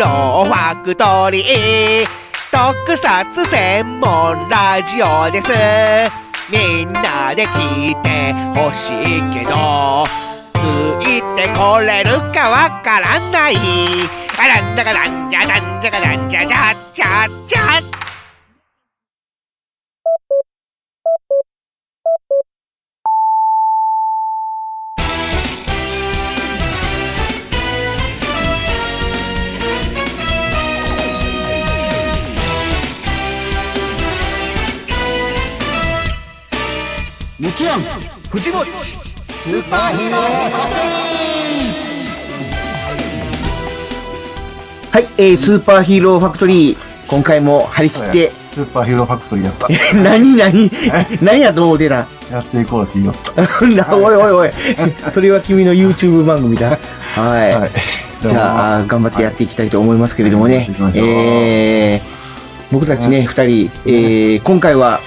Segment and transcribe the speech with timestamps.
[0.00, 2.06] ローファクトリー
[2.50, 5.52] 特撮専門ラジオです。
[6.50, 10.06] みんなで聞いてほしいけど
[10.54, 13.56] ついてこれるかわからない。
[14.38, 17.89] あらんだかなんじゃなんじゃかなんじゃじゃじゃじゃ。
[37.40, 37.80] ミキアン
[38.30, 40.20] 藤もちスーパーヒーロー。
[44.92, 46.76] はい、えー、スーパーヒーローファクトリー、
[47.08, 49.68] 今回も張り切って、スーパーヒーローファクトリーやった。
[50.04, 50.70] 何何
[51.22, 53.96] 何やと思うてたやっていこうって言いよった。
[53.96, 54.50] おいおいおい、
[55.10, 56.78] それは君の YouTube 番組だ。
[57.14, 57.54] はい。
[57.54, 57.70] はい。
[58.28, 60.68] じゃあ、頑張ってやっていきたいと思いますけれどもね。
[60.78, 60.92] はい。
[60.94, 65.00] えー、僕たちね、二人、えー、今回は、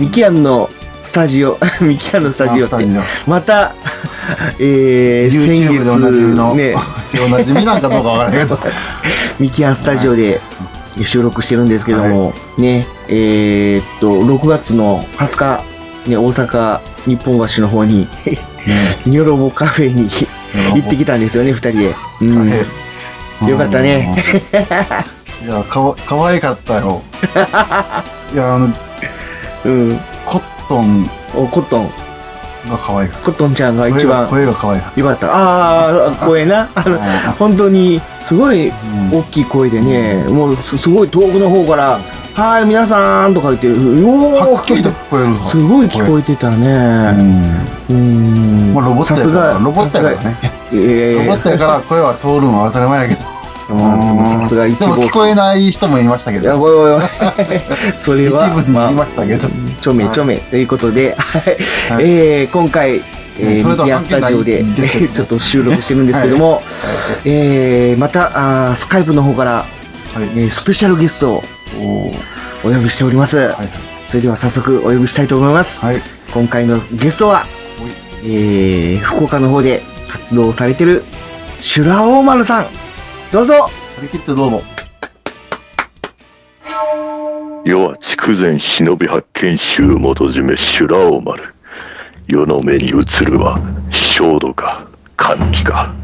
[0.00, 0.68] ミキアンの
[1.02, 2.86] スタジオ、 ミキアンのスタジオって
[3.26, 3.72] また、
[4.60, 6.74] えー、先 YouTube でおなじみの、月、ね、
[7.24, 8.58] おなじみなんかどうかわからないけど、
[9.38, 10.40] ミキアンスタジオで
[11.04, 15.64] 収録してるんですけども、ね、えーっと、6月の20日、
[16.10, 18.06] ね、大阪日本橋の方に、
[19.06, 20.08] ニョロボカフェに
[20.74, 21.94] 行ってきたんですよね、二人で。
[22.20, 22.50] うん。
[23.48, 24.14] よかったね。
[25.42, 27.02] いや、かわ、かわいかったよ。
[28.34, 28.70] いや、あの、
[29.64, 30.00] うん。
[30.70, 31.86] コットンおコットン、
[32.70, 33.88] が可愛かっコットンちゃんがた。
[33.88, 35.26] 一番声が可愛かっよかった。
[35.34, 36.68] ああ、声な。
[36.76, 36.98] あの、
[37.38, 41.98] 本当に、すごいうん大きい声でね、もうすすごい遠くの方から、
[42.34, 43.72] はい、皆さんとか言って、お
[44.36, 47.10] はっきりと聞こえるぞすごい聞こえてたうね。
[47.10, 47.66] ん。
[47.90, 48.74] うん。
[48.74, 50.36] まあ、ロボットやから、さすが、ロボットやからさね。
[50.70, 50.82] すが。
[50.82, 53.39] えロボットやから声は通るのは当たり前やけど。
[53.70, 56.62] うんさすが一号でも聞こえない人もいましたけいや、ど。
[56.62, 57.02] おいおいおい。
[57.96, 59.48] それは、一部に言いましたけど
[59.80, 63.02] ちょめちょめということで、はいはいえー今回、
[63.38, 64.64] えー、ミキアンスタジオで、
[65.14, 66.62] ちょっと収録してるんですけども、
[67.24, 69.64] えーまたあー、スカイプの方から、は
[70.20, 70.22] い。
[70.36, 71.42] えースペシャルゲストを
[72.64, 73.36] お呼びしております。
[73.36, 73.56] はいはい。
[74.06, 75.86] それでは早速お呼びしたいと思います。
[75.86, 76.02] はい。
[76.34, 77.46] 今回のゲストは、
[78.24, 81.04] えー、福岡の方で活動されてる、
[81.60, 82.66] シュラオーマルさん。
[83.32, 83.54] どうぞ。
[83.54, 84.62] 張り切ってどうぞ。
[87.64, 91.54] 世は筑前忍び発見衆元締め修羅王丸。
[92.26, 92.90] 世の目に映
[93.24, 93.58] るは
[93.90, 95.94] 焦土か歓喜か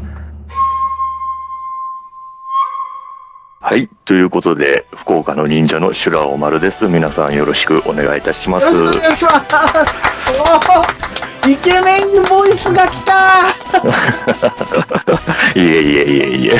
[3.59, 6.87] はいということで福岡の忍者の修羅王丸です。
[6.87, 8.73] 皆さんよろしくお願いいたします。
[8.73, 11.23] よろしくお願いします。
[11.49, 13.47] イケメンボイスが来た。
[15.55, 16.51] いえいえいえいえ。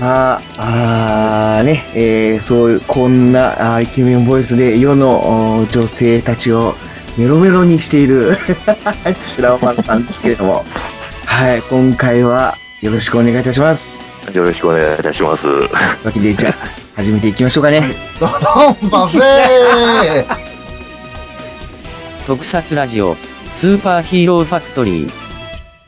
[0.00, 6.76] あーあーね、えー、そういう、こんなあーイケメンボイスで世のお女性たちを
[7.16, 8.36] メロメロにしている。
[9.16, 10.64] シュラオマンさんですけれども、
[11.26, 14.08] はい、今回はよろしくお願いいたします。
[14.32, 15.48] よろしくお願いいたします。
[15.48, 15.68] わ
[16.12, 16.54] けで、じゃあ、
[16.94, 17.82] 始めていきましょうかね。
[18.20, 20.47] どどんパフェー
[22.28, 23.16] 特撮ラジオ、
[23.54, 25.10] スーパーヒーローファクトリー。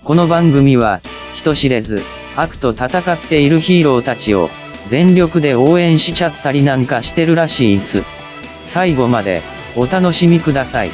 [0.03, 1.03] この番組は、
[1.37, 2.03] 人知れず、
[2.34, 4.49] 悪と戦っているヒーローたちを、
[4.89, 8.05] 全力で応援しちゃったりなんかしてるらしいっす。
[8.65, 9.43] 最後まで、
[9.77, 10.91] お楽しみください。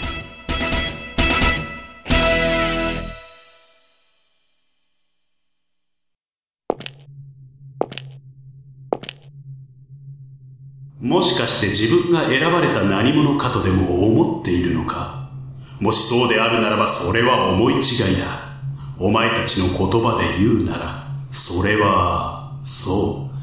[11.01, 15.25] もしかして自分が選ばれた何者かとでも思っているのか？
[15.81, 18.47] もしそうであるならばそれは思い違いだ。
[18.99, 23.37] お前たちの言葉で言うなら、それは、そう、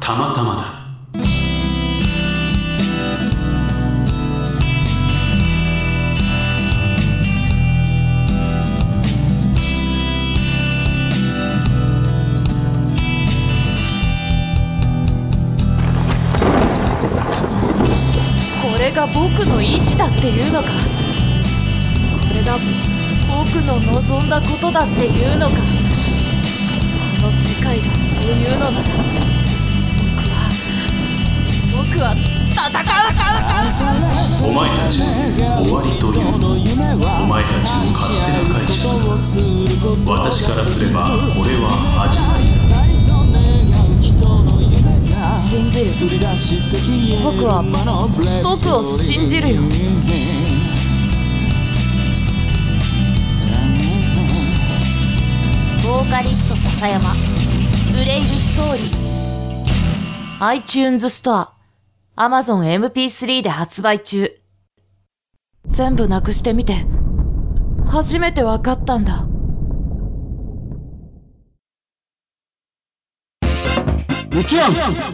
[0.00, 0.78] たまたまだ。
[18.62, 20.68] これが僕の意志だっていうのか？
[22.48, 22.56] が
[23.28, 25.52] 僕の望んだことだっていうのか。
[25.52, 25.58] こ
[27.26, 27.90] の世界がそ
[28.24, 28.28] う。
[28.32, 28.76] いうのなら
[30.16, 30.48] 僕は
[31.76, 32.70] 僕は戦う
[34.48, 35.04] お前たちの
[35.62, 36.50] 終わりというのお
[37.26, 38.88] 前たちの勝手な解釈。
[40.06, 41.10] だ私からすればこ
[41.44, 41.68] れは
[42.08, 45.90] 始まりだ信じる
[47.24, 47.62] 僕は
[48.42, 49.62] 僕を信じるよ
[55.88, 57.14] ボーカリスト笹山。
[57.96, 60.44] ブレイブストーリー。
[60.44, 61.54] iTunes ストア。
[62.14, 64.38] Amazon MP3 で発売中。
[65.64, 66.84] 全部なくしてみて。
[67.86, 69.26] 初めてわかったんだ。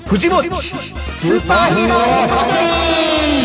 [0.09, 3.44] 藤もちスーパーヒーロー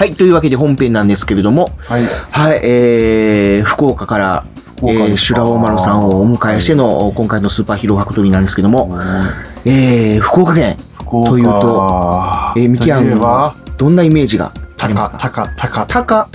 [0.00, 2.04] はい、というわけで本編なんですけれども、はい。
[2.30, 4.44] はい、えー、福岡から、
[4.78, 8.98] えー、修羅大丸さんをお迎えしての、今回のスーパーヒーローファクトリーなんですけども、
[9.66, 11.50] えー、福岡県、というと
[12.56, 16.28] えー、ミキアンといえば、どんなイメージがあります高、か高、高、高、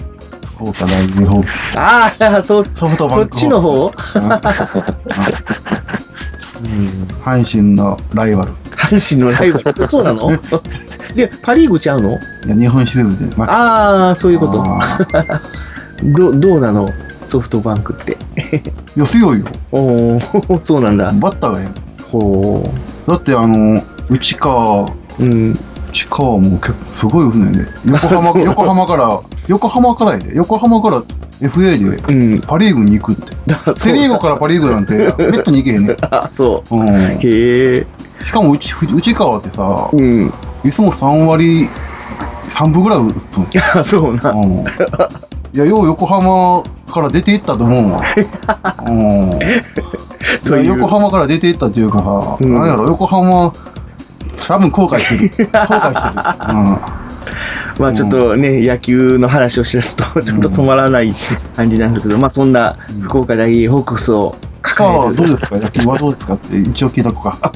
[0.58, 1.44] 福岡大日本。
[1.76, 3.88] ああ、そう、ソフトバンクそっちの方？
[3.88, 3.92] うん。
[7.26, 8.52] 阪神のライバル。
[8.86, 9.88] 阪神のライバル。
[9.88, 10.32] そうなの？
[11.16, 12.20] で、パリーグちゃうの？
[12.46, 14.64] いや日本シリーズで、まああ、そういうこと。
[14.64, 15.08] あ
[16.04, 16.90] どどうなの？
[17.26, 18.18] ソフトバンクって。
[18.36, 19.46] ーいや、強いよ。
[19.72, 21.12] おー、そうなんだ。
[21.12, 21.68] バッターがえ
[22.12, 22.64] ほ
[23.08, 24.90] えだって、あの、内川、う。
[25.20, 25.60] うん。
[25.90, 27.60] 内川も結構すごい打つねんで。
[27.86, 30.36] 横浜、 横浜から、横浜からやで。
[30.36, 31.02] 横浜から
[31.42, 32.42] FA でうん。
[32.42, 33.34] パリーグに行くって。
[33.72, 35.98] うセリーグからパリーグなんて、めったに行けへんねん。
[36.12, 36.76] あ、そう。
[36.76, 36.88] うん。
[36.90, 37.88] へえ。
[38.26, 40.34] しかも内、内川ってさ、うん。
[40.64, 41.70] いつも3割、
[42.50, 43.46] 3分ぐらい打つの。
[43.46, 44.32] いや、そうな。
[44.32, 44.66] うん。
[45.54, 48.02] いや、よう横浜から出ていったと思うわ。
[48.88, 49.30] うん。
[49.34, 49.40] い
[50.44, 53.54] というや横浜から出ていったっていうかさ、うんなんやろ、横浜、
[54.48, 55.50] 多分後悔してる。
[55.54, 57.06] 後悔してる。
[57.78, 61.14] まあちょっとね、野球の話をしだすと、ちょっと止まらない
[61.56, 64.36] 感じなんですけど、まあそんな福岡大ホークスを
[64.76, 65.16] さあ、抱える。
[65.16, 65.58] どうですか？
[65.60, 66.34] 野球はどうですか？
[66.34, 67.38] って一応聞いとくか。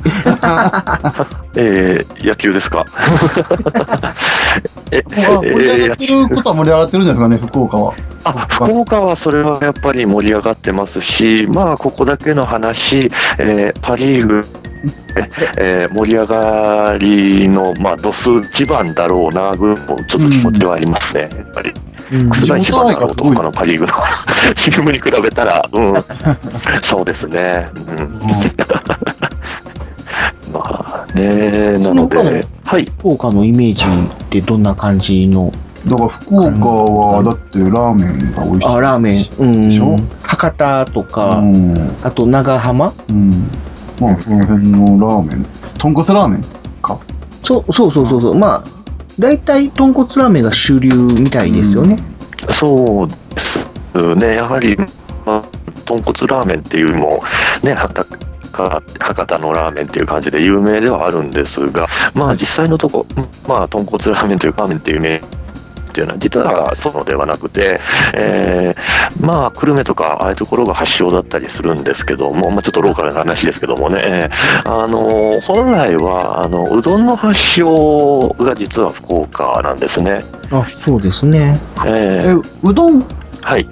[1.56, 2.86] えー、野球ですか？
[4.92, 7.94] え、まあ盛り上がってることは盛り上がってるんですかね、福岡は。
[8.26, 14.42] あ福岡はそれはやっぱり盛り上がってますし、まあ、ここだけの話、えーパ・リーグ、
[15.58, 21.74] えー盛り上がりの、まあ、度数一番だろうな、ぐちょっと気持ちはありますね、やっぱり。
[22.12, 23.94] うん楠田一番だろうと、他のパ・リーグの
[24.56, 25.94] チームに比べたら、うん、
[26.82, 27.70] そうですね。
[27.76, 28.20] うん
[30.52, 32.86] まあね、なので、はい。
[32.86, 35.52] 福岡のイメージってどんな感じの？
[35.88, 38.68] だから福岡は、だってラーメンが美味しい。
[38.68, 39.26] あ、ラーメン。
[39.40, 39.62] うん。
[39.70, 39.98] でしょ？
[40.24, 41.96] 博多とか、うん。
[42.04, 42.92] あと長浜？
[43.10, 43.50] うん。
[44.00, 45.46] まあ、その辺のラーメン。
[45.78, 46.44] 豚骨ラーメン
[46.82, 46.98] か。
[47.44, 48.36] そうそうそうそうそう。
[48.36, 48.79] まあ、
[49.20, 51.98] 大体豚骨ラーメンが主流みたいですよね。
[52.54, 54.86] そうですね、やはり、ま
[55.28, 55.44] あ、
[55.86, 57.22] 豚骨ラーメンっていうよりも、
[57.62, 58.20] ね、博多
[59.00, 63.06] 博多のラーメンっていう感じで有名ではあるんですが、まあ、実際のとこ、
[63.48, 65.22] まあ、豚骨ラーメンというかラーメンっていう名
[66.00, 67.80] っていうのは実はそうではなくて、
[68.14, 80.22] えーまあ、久留米とかああいうところが発祥だったりするんですけども、まあ、ちょっとローカルな話ですけどもね、えーあの本来はあのうどんの発祥が実は福岡なんですね。
[80.52, 81.60] あ、そうですね。
[81.86, 83.04] ええー、うどん、
[83.42, 83.68] はい、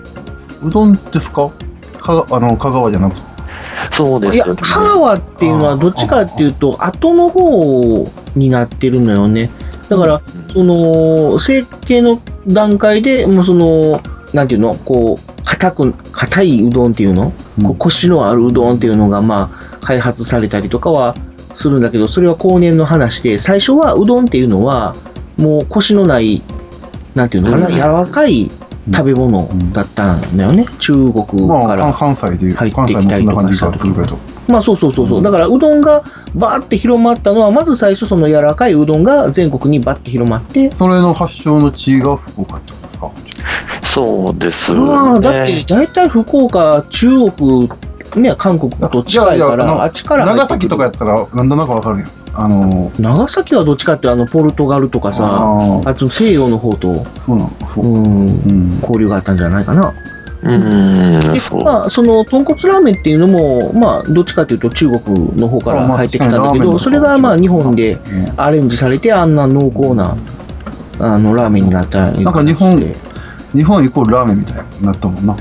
[0.63, 1.49] うどんですか？
[1.99, 3.21] か、あの、香川じゃなくて？
[3.91, 9.49] そうですいや、香川っていうのはどっちかっていうと、後の方になってるのよね。
[9.89, 10.21] だから、
[10.53, 14.01] その、成形の段階で、もうその、
[14.33, 17.33] なんていうの、こう、硬く、硬いうどんっていうの、
[17.63, 21.15] こうコシのあるうどんっていうのが、まあ、開発されたりとかは
[21.53, 24.95] するんだけど、それは後年の話で、最初はうどんっていうのは、
[25.37, 26.41] もうコシのない、
[27.15, 27.73] なんていうのかな、うん。
[27.73, 28.51] 柔らかい
[28.91, 30.65] 食べ物だったんだよね。
[30.79, 34.17] 中国まあ、から関関西で、入って関西もきたりとそんな感じかした時がするけど。
[34.47, 35.23] まあそうそうそうそう。
[35.23, 36.03] だからうどんが
[36.33, 43.11] バーって広まったのは、まず最初その柔らかいうどんが全国にバッて広まって、それの発祥の地が福岡ってことですか？
[43.83, 44.79] そうですね。
[44.79, 47.69] まあだって大体福岡、中国、
[48.15, 52.05] ね、韓国と近いから、いやいやあっちから入ってくる長崎とかやったら、なんとなくわかるよ。
[52.39, 57.97] あの、長崎はどっちかってあのポルトガルとかさ、あと西洋の方と、そうなの、そうう。
[57.97, 58.79] ん、うん。
[58.79, 59.93] 交流があったんじゃないかな。
[60.43, 61.63] うーん、で。
[61.63, 70.15] まあ、その、豚骨ラーメンっていうのも、まあ、どっちかというと中国の方から入ってきたんだけど、それがまあ、日本でうんアレンジされて、あんな濃厚な、
[70.99, 72.95] あの、ラーメンになったりなんか日本して
[73.53, 75.35] 日本イコールラーメンみたいになったもんな。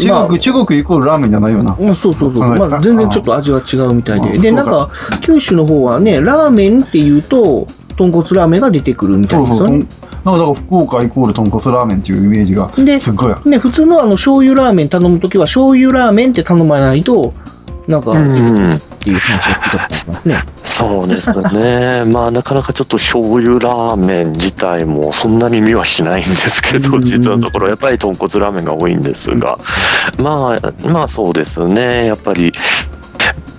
[0.00, 1.76] 中国、まあ中国イコールラーメンじゃないよな。
[1.78, 2.42] うん、そうそうそう。
[2.42, 4.38] はいまあ、全然ちょっと味は違うみたいで。
[4.38, 4.90] あで、なんか、
[5.20, 7.66] 九州の方はね、ラーメンっていうと、
[7.96, 9.38] 豚骨ラーメンが出てくるみた。
[9.38, 9.86] いうですよね。
[10.24, 13.50] なんかだから福岡イコール豚骨ラーメンっていうイメージがですっごいある。
[13.50, 17.34] ね、普通のあの、醤油ラーメン頼むときは、醤油ラーメンって頼まないと、
[17.90, 20.44] なんか、うんっていう話を聞いたことありますね。
[20.64, 22.04] そうですね。
[22.10, 29.58] まあ、なかなかちょっと醤油ラーメン自体もそんなに見はしないんですけど、うん実のところ、やっぱり豚骨ラーメンが多いんですが、
[30.18, 32.06] まあ、まあそうですね。
[32.06, 32.52] やっぱり、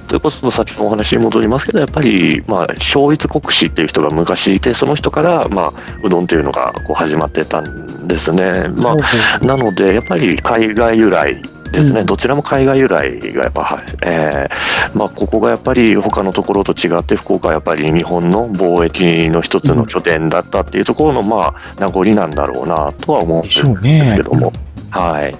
[0.07, 5.73] それこそ先のお話に戻りますけど、やっぱり、まあ、小一国士っていう人が昔いて、その人から、まあ、
[6.03, 8.69] うどんっていうのがこう始まってたんですね。
[8.75, 9.05] まほうほ
[9.41, 12.05] あ、なので、やっぱり海外由来ですね、うん。
[12.05, 24.53] どちらも海外由来がやっぱ、はえーまあ、ここがやっぱり他のところと違って、福岡はやっぱり日本の貿易の一つの拠点だったっていうところの、まあ、名残なんだろうなとは思うんでですけども、
[24.89, 25.35] はい、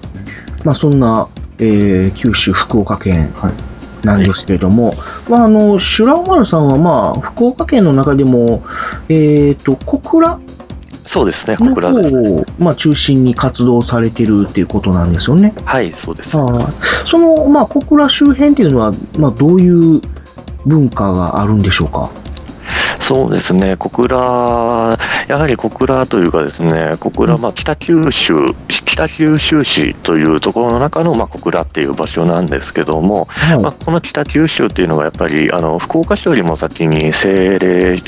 [0.64, 1.28] まあそんな、
[1.60, 3.54] えー九州、福岡県はい。
[4.06, 4.94] なんですけれども、
[5.30, 8.64] まああの、修羅丸さんはまあ、福岡県の中でも、
[9.10, 10.40] えっ、と、小倉
[11.12, 12.24] そうですね、の小倉です。
[12.24, 15.54] 方を、まあ、中心に活動されてるっていうことなんですよね。
[15.66, 16.38] はい、そうです。
[16.38, 16.74] はい
[17.06, 20.02] その、まあ、小倉周辺っていうのは、まあ、どういう
[20.66, 22.10] 文化があるんでしょうか？
[23.02, 38.02] そうですね、小倉、やはり小倉というかですね、小倉、まあ、北九州、北九州市というところの中の、まあ、小倉っていう場所なんですけども、はいまあ、この北九州っていうのはやっぱり、あの、福岡市よりも先に政令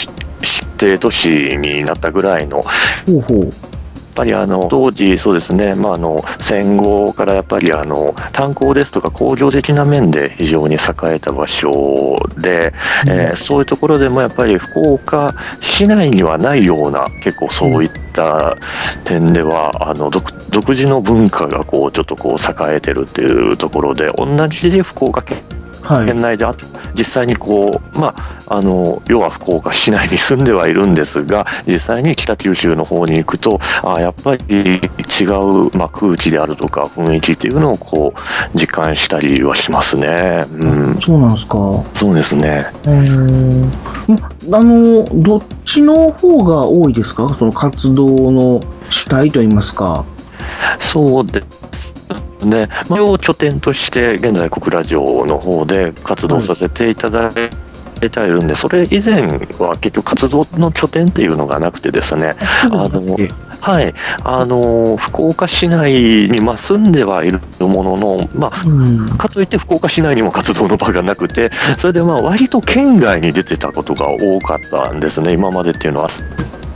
[0.44, 3.40] 指定都市になったぐらいの、ほうほう。
[3.44, 12.74] やっぱりあの当時、そうですね、まあ、あの戦後からやっぱりあの炭鉱ですとか工業的な面で非常に栄えた場所で、
[13.08, 18.56] えーそういうところでもやっぱり福岡市内にはないような結構そういった
[19.04, 25.40] 点では、あの独独自の文化がこうちょっとこう栄えてるっていうところで同じ福岡県
[25.84, 26.06] はい。
[26.06, 26.56] 県内であ
[26.96, 28.16] 実際にこう、ま
[28.48, 40.46] あ、あの要は福岡市内に住んではいるんですが実際に北九州の方に行くとあやっぱり違う、まあ、空気であるとか雰囲気っていうのをこう実感したりはしますね。
[40.52, 41.58] うん、そうなんですか。
[41.58, 42.66] うそうですね。
[42.84, 43.72] ーん。
[44.50, 47.34] まあの、どっちの方が多いですか？
[47.38, 50.06] その活動の主体といいますか。
[50.80, 51.94] そうです
[52.46, 52.70] ね。
[52.90, 57.74] まあ、を拠点として現在小倉城の方で活動させていただいて。
[58.06, 59.22] いてはいるんでそれ以前
[59.60, 63.18] は結局活動の拠点っていうのがなくてですね、あの
[63.62, 65.94] はい、あの福岡市内
[66.30, 69.18] に、まあ、住んではいるものの、まあ、うん。
[69.18, 76.10] かといって福岡市内にも活動の場がなくて、それでまあ割と県外に出てたことが多かったんですね、今までっていうのは。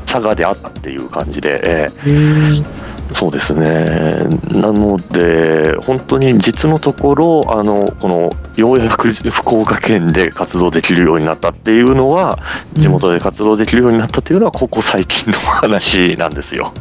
[0.05, 12.39] 佐賀であったっていう感じで、えーそうですね、なので、本当に実のところ、あのこのようやく福岡県で活動できるようになったっていうのは、
[12.73, 16.73] 地元で活動できるようになったっていうのは、ここ最近の話なんですよ。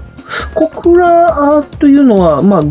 [0.54, 2.62] 小倉というのは、まあ、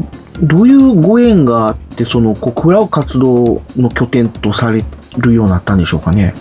[0.41, 4.83] どういうご縁があって、その小倉を活動の拠点とされ
[5.17, 6.33] るようになったんでしょうかね？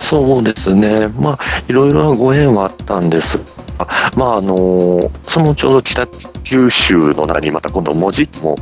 [0.00, 3.38] そうですね、まあ、いろいろなご縁はあったんです
[3.78, 6.06] が、まああのそのちょうど北
[6.44, 8.56] 九州の名にまた今度文字も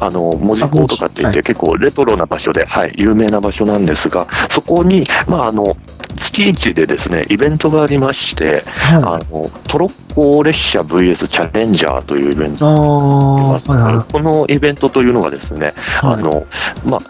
[0.00, 5.76] あの文字港とかって言って結構レトロな場所で、はい、有名な場所なんですがそこに、まあ、あの
[6.16, 13.72] 月一でですねイベントがありまして、はあのトロッコ列車 VS チャレンジャーというイベントあがあります。
[13.72, 15.72] あ、はいはこのイベントというのがですね、い。
[16.02, 16.46] あの
[16.84, 17.00] まあ、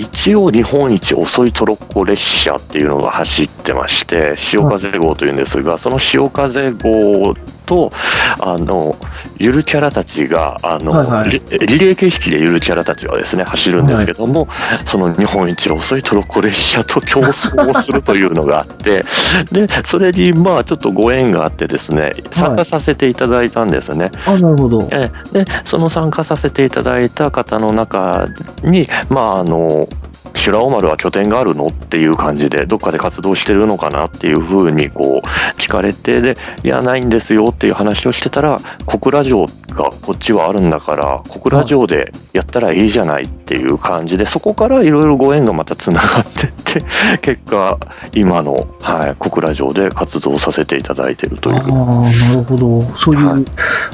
[0.00, 7.34] 一応日本一遅いトロッコ列車っていうのが走ってまして潮風号というんですが、その潮風号
[7.70, 7.92] と
[8.40, 8.96] あの
[9.38, 14.48] ゆるキャラたちがあの、はいはいリリレー形式でゆるキャラたちはですね走るんですけども、
[14.84, 19.04] その日本一遅いトロッコ列車と競争をするというのがあって
[19.52, 24.10] でそれにまあちょっとご縁があってですね参加させていただいたんですね。
[24.26, 24.88] あ、なるほど。
[24.90, 28.26] ええでその参加させていただいた方の中
[28.64, 29.88] に、まあ、あの
[30.34, 31.66] 修羅王丸は拠点があるの？
[31.66, 35.26] っていう感じでどっかで活動してるのかなっていうふうにこう
[35.60, 46.84] 聞かれてでいやないんですよっていう話をしてたら小倉城がこっちはあるんだから小倉城でやったらいいじゃないっていう感じでそこからいろいろご縁がまたつながってって
[47.22, 47.78] 結果
[48.12, 52.82] 今の、はい、小倉城で活動させていただいてるというああ、なるほど。
[52.96, 53.44] そういう、はい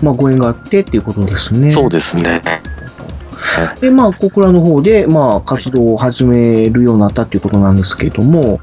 [0.03, 1.71] まあ、ご縁があってっていうことですね。
[1.71, 2.43] そうですね。
[3.81, 8.61] で、まあ、小倉の方で、まあ、活動を始めるようになったっていうことなんですけれども、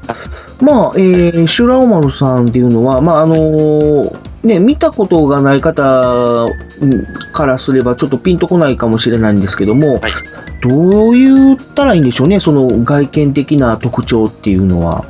[0.60, 6.48] まあ、えー、シュラオマルさんっていうのは、まあ、あのーね、見たことがない方う
[6.84, 10.12] んからすればちょっとピンとこないかもしれないんですけども、はい。
[10.60, 15.06] どう言ったらいいんでしょうね、その外見的な特徴っていうのは。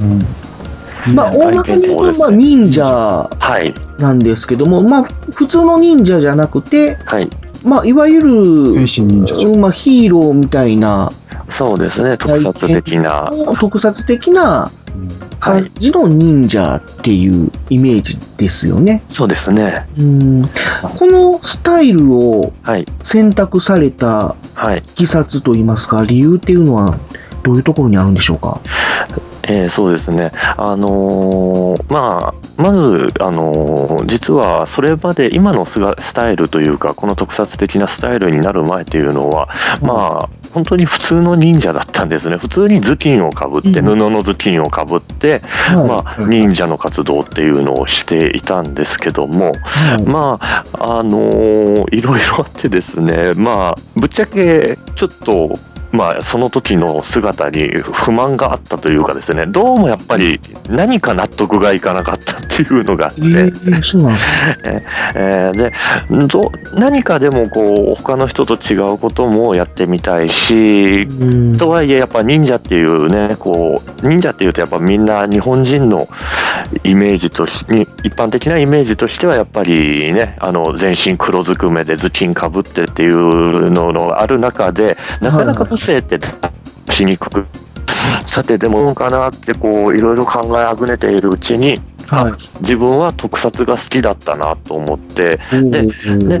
[0.00, 1.14] うん。
[1.14, 5.02] まあ、大まかに言うと、まあ、忍者はい、なんですけども、まあ、
[5.32, 7.28] 普通の忍者じゃなくて、はい、
[7.64, 11.10] まあ、いわゆる、変身忍者じゃんうんまあ、ヒーローみたいな
[11.48, 13.30] そうですね、特撮的な。
[13.60, 14.70] 特撮的な
[15.40, 19.02] 感じの忍者っていうイメージですよね。
[19.08, 19.86] そうですね。
[19.98, 20.42] うん
[20.96, 22.86] このスタイルをはい。
[23.02, 24.78] 選択されたはい。
[24.78, 26.98] いきさつといいますか、理由っていうのは
[27.42, 28.60] どういうところにあるんでしょうか？
[29.48, 30.32] えーそうですね。
[30.56, 39.48] あのーまあ、まず、あのー実はそれまで今のスタイルというか、この特撮的なスタイルになる前っていうのは、
[39.80, 42.36] まあ、本当に普通の忍者だったんですね。
[42.36, 43.84] 普通に頭巾をかぶって、うん。
[43.84, 45.88] 布の頭巾をかぶって、はい。
[45.88, 50.02] まあ、忍者の活動っていうのをしていたんですけども、はい。
[50.02, 55.58] まあ、あのーいろいろあってですね、まあ、ぶっちゃけ、ちょっと、
[55.94, 64.26] まあ、その時の姿に不満があったというかですね、どうもやっぱり何か納得がいかなかったっていうのがあって、えー、そうなんです
[65.14, 65.72] えーで
[66.26, 71.58] ど何かでもこう他の人と違うこともやってみたいし、うん。
[71.58, 76.08] とはいえやっぱ忍者っていうねこう忍者っていうとやっぱみんな日本人の
[76.82, 86.18] イメージとしに一般的なイメージとしてはやっぱりねあの全身黒ずくめで頭巾かぶってっていうののある中でなかなか個性って
[86.90, 87.46] しにくく、
[88.26, 92.32] さてでもどうかなってこういろいろ考えあぐねているうちにはい。
[92.60, 95.38] 自分は特撮が好きだったなと思って
[95.70, 95.88] で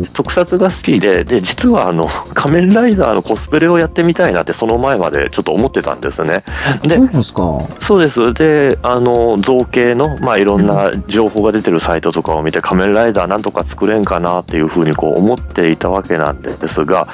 [0.00, 6.42] 特撮が好きでで実はあの 仮面ライダーのコスプレをやってみたいなってその前までちょっと思ってたんですね。
[6.82, 7.58] でそうなんですか？
[7.80, 17.08] そうですであの造形の、まあ、いろんな情報が出てるサイトとかを見て仮面ライダーなんとか作れんかなっていうふうにこう思っていたわけなんですが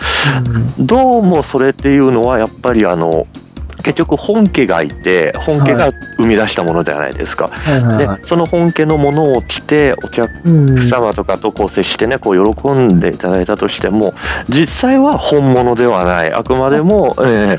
[0.78, 3.26] どうもそれっていうのはやっぱりあの
[3.82, 7.49] 結局本家がいて本家が生み出したものじゃないですか。
[7.49, 8.18] はいはいはい。
[8.18, 10.30] でその本家のものを着てお客
[10.80, 14.14] 様とかとこう接してねこう喜んでいただいたとしても
[14.49, 17.56] 実際は本物ではないあくまでも、え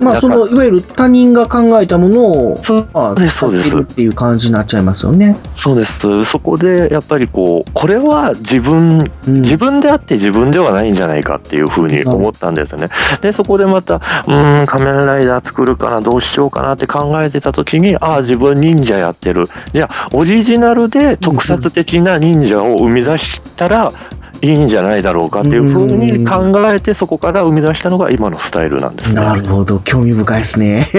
[0.00, 5.36] まあ、その、いわゆる他人が考えたものを、そうまあ、ですそうです使っていう感じになっちゃいますよね。
[5.54, 12.88] そうですそこでやっぱりこうこれは自分うん自分であって自分ではないんじゃないかっていうふうに思ったんですね。
[13.20, 23.92] でそこでまたうーん仮面ライダー作るかなどうしようかなって考えてた時にああ自分忍者やってるじゃあオリジナルで特撮的な忍者を生み出したら
[24.40, 29.20] いいんじゃないだろうかっていうふうに考えてそこから生み出したのが今のスタイルなんですね。
[29.20, 30.86] なるほど、興味深いですね。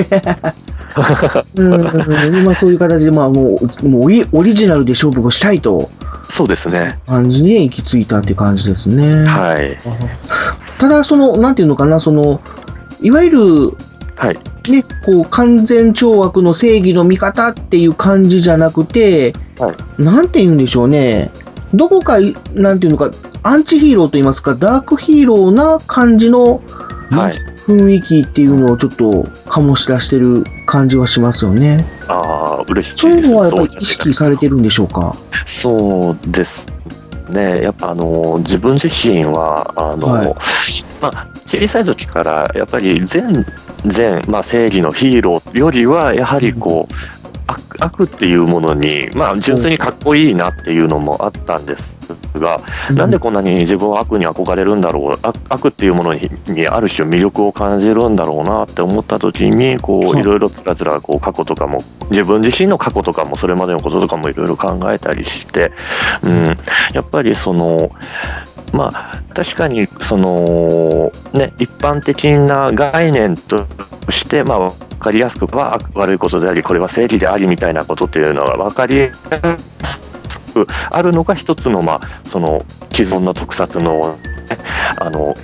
[1.56, 5.90] うん、まあそういう形で、まあもう、もうオリオリジナルで勝負をしたいと、
[6.30, 7.00] そうですね。
[7.08, 9.24] 感じに行き着いたっていう感じですね。
[9.26, 9.78] はい。
[10.80, 12.42] ただ、その、なんていうのかな、その、
[13.02, 13.78] いわゆる、
[14.20, 14.38] はい。
[14.70, 21.32] ね、こう、完全懲悪の正義の味方っていう感じじゃなくて、はいなんて言うんでしょうね。
[21.74, 23.12] どこかい、なんていうのか、
[23.44, 26.62] アンチヒーローと言いますか、ダークヒーローな感じの
[27.12, 27.34] はい。
[27.66, 31.86] 雰囲気っていうのをちょっと醸し出してる感じはしますよね。
[32.08, 33.34] ああ、嬉しそういういです。
[33.34, 35.16] のはやっぱり意識されてるんでしょうか？
[35.46, 36.66] そうです
[37.30, 40.36] ね、やっぱあの自分自身はあの、はい
[41.00, 43.44] まあ、小さい時からやっぱり全
[43.86, 46.94] 全、まあ、正義のヒーローよりはやはりこう、
[47.48, 52.00] 悪悪っていうものに、まあ、純粋にかっこいいなっていうのもあったんです
[52.34, 52.62] が、
[52.92, 65.72] なんでこんなに自分は悪に憧れるんだろう悪悪っていうものににある種魅力を感じるんだろうなって思った時にこはいういろいろつらつらこう過去とかも自分自身の過去とかもそれまでのこととかもいろいろ考えたりして、
[66.24, 66.56] うん、
[66.94, 67.92] やっぱりその
[68.74, 73.68] まあ確かにそのね一般的な概念と
[74.12, 84.58] してまあ分かりやすくは悪悪いことでありこれは正義でありみたいなことっていうのは分かりやすくあるのが一つのまあその既存の特撮の,、ね、
[85.00, 85.36] あの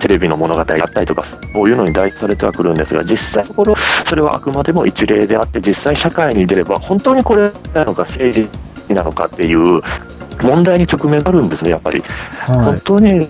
[0.00, 8.48] テレビの物語だったりとかそういうのに代表されてはくるんですが実際のところそれはあくまでも一例であって実際社会に出れば本当にこれなのか正義
[8.88, 9.82] なのかっていう
[10.42, 12.02] 問題に直面があるんですねやっぱり。
[12.02, 13.28] は本当に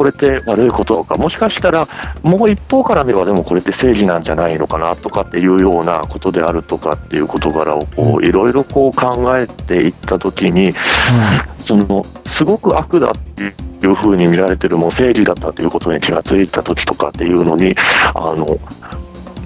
[0.00, 1.86] これって悪いことかもしかしたら
[2.22, 10.72] もう一方から見ればでもこれって正義なんじゃないのかなとかっていうようなことであるとかっていう事柄をいろいろこう考えていった時にい。
[10.72, 13.42] はそのすごく悪だって
[13.86, 17.76] いうふうに見られてるもう正義だったということに気がついた時とかっていうのに
[18.14, 18.58] あの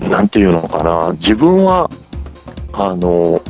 [0.08, 1.90] なんていうのかな自分は
[2.74, 3.42] あの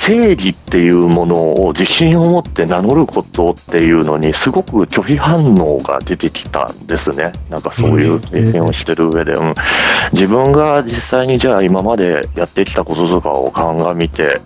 [0.00, 7.32] 正義っていうものを自信を持って名乗ることっていうのにすごく拒否反応が出てきたんですね。
[7.50, 9.54] なんかそういう経験をしてる上で、うん、
[10.12, 14.40] 自分が実際にじゃあ今までやってきたこととかを鑑みて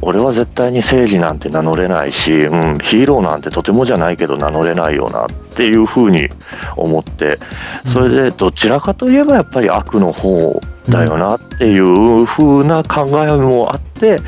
[0.00, 6.28] 俺は絶対に正義なんて名乗れないし、うん、ヒーローなんてとてもじゃないけど名乗れないよなっていうふうに
[6.76, 7.38] 思って、
[7.84, 14.18] それでどちらかといえばやっぱり悪の方だよなっていうふうな考えもあって、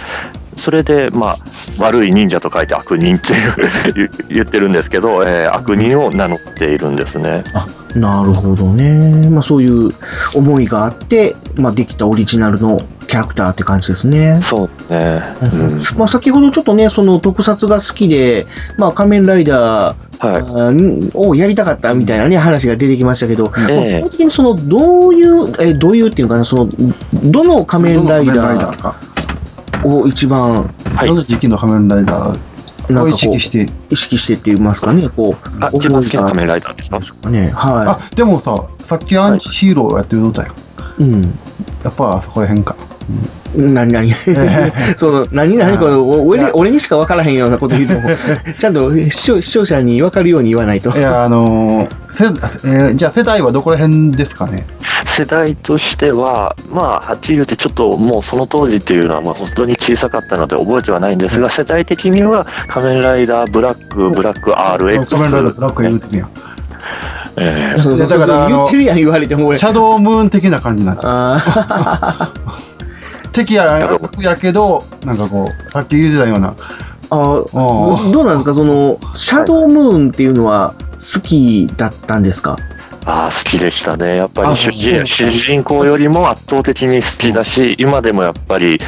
[0.60, 1.36] それで、まあ、
[1.78, 7.42] 悪い忍者と書いて悪人っていう言言ってるんですけど、えー悪人を名乗っているんですね。
[7.54, 7.66] あ、
[7.98, 9.28] なるほどね。
[9.28, 9.90] まあそういう
[10.34, 14.40] 思いがあって、まあできたオリジナルのキャラクターって感じですね。
[14.42, 15.22] そうね。
[15.42, 18.46] うんまあ先ほどちょっとね、その特撮が好きで、
[18.78, 20.38] まあ仮面ライダー、は
[20.72, 21.10] い。
[21.14, 26.68] をやりたかったみたいなね、話が出てきましたけど、ええ具体的にその、どういう、え、どういうっていうかな、その、
[27.24, 28.96] どの仮面ライダダーか。
[29.00, 29.09] ー
[29.84, 30.64] を一番、
[30.94, 32.38] はいどの時期の仮面ライダー？
[32.90, 33.68] をなんかこう意識して。
[33.90, 37.30] 意識してって言いますかね、こう、あ、一番好きな仮面ライダーですか？
[37.30, 40.54] ね、はあ、でもさ、さっきアンチヒーローをやってるのだよ。
[40.98, 41.02] い。
[41.02, 41.22] うん。
[41.84, 42.76] やっぱそこら辺か。
[43.56, 44.12] 何何
[44.96, 48.02] その、何何この、俺に俺にしか分からへんようなこと言うても、
[48.58, 50.96] ちゃんと視聴者に分かるように言わないと。
[50.96, 52.10] いや、あのー
[52.64, 54.66] えーじゃあ世代はどこら辺ですかね。
[55.06, 65.10] 世代としては、まあ、はっきり言って、ちょっともうその当時っていうのは、まあ、本当に小さかったので覚えてはないんですが、世代的には、仮面ライダーブラック、ブラック RX。
[65.16, 66.28] 仮面ライダーブラック言うてやん。
[67.36, 69.56] えーそうそういやだから言ってるやん言われても。
[69.56, 71.36] シャドームーン的な感じになっちゃ
[72.26, 72.79] う。
[73.30, 76.54] あ敵や悪やけど、なんかこう、さっき言ってたような。
[76.54, 76.56] ー
[77.10, 78.54] あどうなんですか？
[78.54, 82.56] その、シャドームーンっていうのは好きだったんですか？
[83.06, 84.14] ああ、好きでしたね。
[84.16, 88.78] やっぱあり主人主人公よりも圧倒的に好きだし、今でもやっぱり、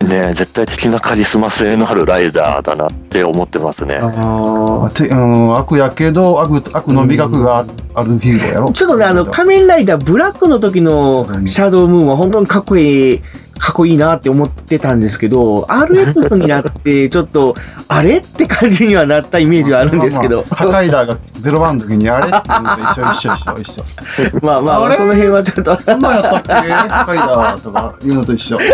[0.00, 4.00] ね、絶対的なカリスマ性のあるライダーだなって思ってますね。
[4.02, 8.72] あてあの悪やけど、悪悪の美学があるヒーローやろ。
[8.72, 13.22] ちょっとね、あの、仮面ライダーブラックの時のシャドームーンは本当にかっこいい、
[13.58, 17.54] かっこいいなって思ってたんですけど、RX になって、ちょっと、
[17.88, 20.38] あれって感じにはなったイメージはあるんですけど。
[20.38, 24.38] まあまあハカイダーがゼロワンの時にあれって言うと一緒一緒一緒一緒。
[24.46, 26.72] まあまあ、その辺はちょっと、こんなんやったっけ？
[26.72, 28.58] ハカイダーとか言うのと一緒。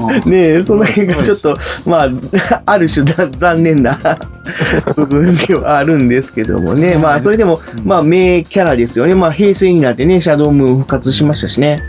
[0.00, 1.56] うんねえ、その辺がちょっと、
[1.86, 2.08] まあ、
[2.66, 3.98] ある種だ残念な
[4.96, 6.96] 部分ではあるんですけどもね。
[6.96, 9.14] まあ、それでも、まあ、名キャラですよね。
[9.14, 11.80] まあ、平成になってね、シャドームーン復活しましたしね。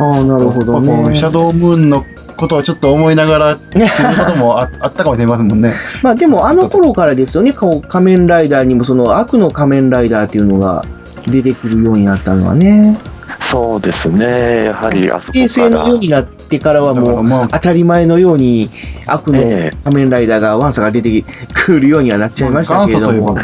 [0.00, 1.16] ああ、なるほどこねう。
[1.16, 2.04] シャドームーンの
[2.36, 5.74] ことをちょっと思いながらっていうこともああったかもしれませんもんね。
[6.02, 10.84] まあ、でも、あの頃からですよね、こう仮面ライダーにも、その悪の仮面ライダーっていうのが
[11.26, 12.98] 出てくるようになったのはね。
[13.40, 14.64] そうですね。
[14.64, 18.68] やはり、あそこ平成からのようになってからはもう、まあ当たり前のように
[19.06, 23.38] 悪のええ仮面ライダーが、ワンサが出てくるようにはなっちゃいましたけれども。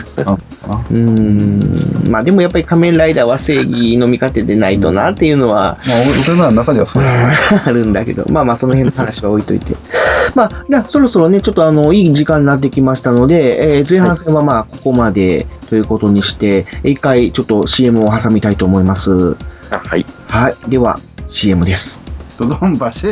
[0.90, 5.97] うーんまあ でもやっぱり仮面ライダーは正義の味方でないとなっていうのは、まあ、
[6.29, 7.31] 俺らの中ではそうや。
[7.64, 9.77] あるんだけど、まあまあその辺の話は置いといて。
[10.35, 19.37] まあ、じゃあそろそろね、ちょっとあの、いい時間になってきましたので、えー前半戦はまあここまでということにして、一回ちょっと CM を挟みたいと思います。
[19.71, 20.05] あはい。
[20.29, 20.55] はい。
[20.69, 22.16] では、CM です。
[22.38, 23.07] ドドンバシ。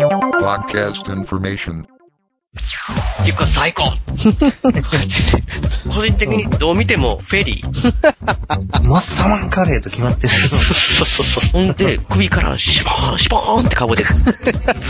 [0.00, 1.99] Podcast information.
[3.20, 3.84] っていうか最高
[5.94, 8.82] 個人的にどう見てもフェリー。
[8.82, 10.50] マッサマンカレーと決まってる。
[10.50, 11.64] そうそうそう。
[11.64, 14.04] ほんで、首からシュポーン、シュポーンって顔で、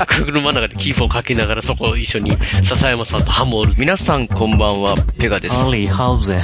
[0.06, 3.74] 車の中でキープをかけながらそこを一緒に笹山さんとハモる。
[3.76, 5.54] 皆さんこんばんは、ペガです。
[5.54, 6.40] アリーハウゼン。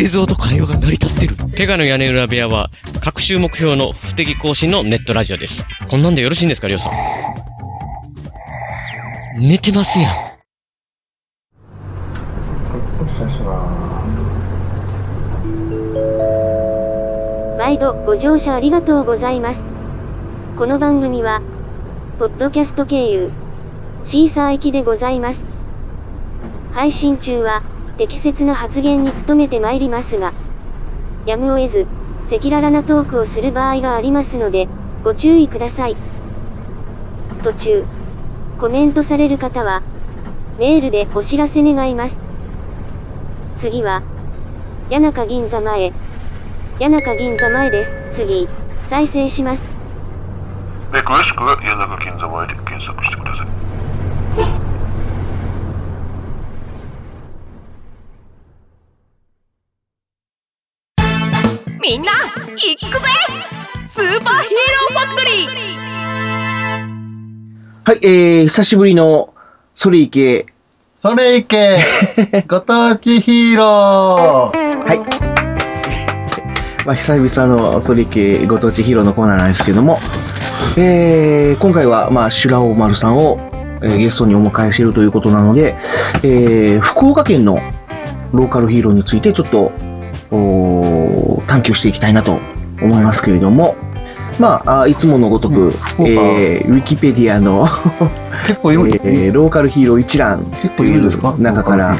[0.00, 1.36] 映像と会話が成り立ってる。
[1.56, 5.66] ペガの屋根裏部屋は、各週目標の不適更新のネットラジオです。
[5.88, 6.92] こんなんでよろしいんですか、りょうさん。
[9.40, 10.37] 寝てますやん。
[17.68, 19.68] 毎度ご乗車ありがとうございます。
[20.56, 21.42] この番組は、
[22.18, 23.30] ポッドキャスト経由、
[24.04, 25.44] シーサー行きでございます。
[26.72, 27.62] 配信中は、
[27.98, 30.32] 適切な発言に努めてまいりますが、
[31.26, 31.86] やむを得ず、
[32.28, 34.66] 赤裸々なトークをする場合がありますので、
[35.04, 35.96] ご注意ください。
[37.42, 37.84] 途中、
[38.58, 39.82] コメントされる方は、
[40.58, 42.22] メールでお知らせ願います。
[43.56, 44.00] 次は、
[44.88, 45.92] 谷中銀座前、
[46.78, 47.98] 谷中銀座前です。
[48.12, 48.48] 次、
[48.86, 49.66] 再生します。
[50.92, 53.48] で、詳しくは谷中金座前で検索してください。
[61.82, 63.08] みんな、行くぜ
[63.90, 65.68] スーパーヒーローファクトリー
[67.86, 69.34] はい、えー、久しぶりの、
[69.74, 70.46] それいけ、
[71.00, 71.78] それいけ
[72.46, 75.37] ご当地ヒーロー はい。
[76.88, 79.98] まあ、久々のソリ系ご当地ヒーローのコーナーなんですけども、
[80.78, 83.38] えー、今回は、まあ、シュラオマルさんを、
[83.82, 85.76] えーゲストにお迎えしているということなので、
[86.22, 87.58] えー、福岡県の
[88.32, 89.70] ローカルヒーローについてちょっと、
[91.46, 92.38] 探求していきたいなと
[92.80, 93.76] 思いますけれども、
[94.40, 95.70] まあ、あいつものごとく、
[96.00, 97.66] えー、ウィキペディアの、
[98.46, 101.36] 結構いる、えーローカルヒーロー一覧結構いるんですか？
[101.38, 101.94] 中から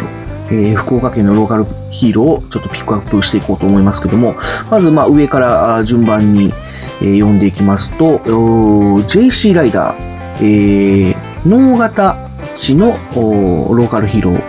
[0.50, 4.36] えー福岡県のローカルヒーローをちょっとピックアップしていこうと思いますけども、
[4.70, 6.52] まずまあ上からあ順番に、
[7.00, 12.16] えー読んでいきますと、JC ライダー、えー、能形
[12.54, 14.42] 市のローカルヒーロー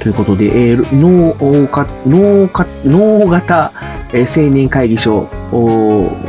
[0.00, 3.72] ということで、えー、能か能か能形、
[4.12, 5.28] えー青年会議所、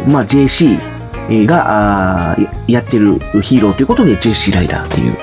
[0.07, 0.79] まあ JC
[1.47, 5.17] がやってるヒーローということで JC ライダーっていう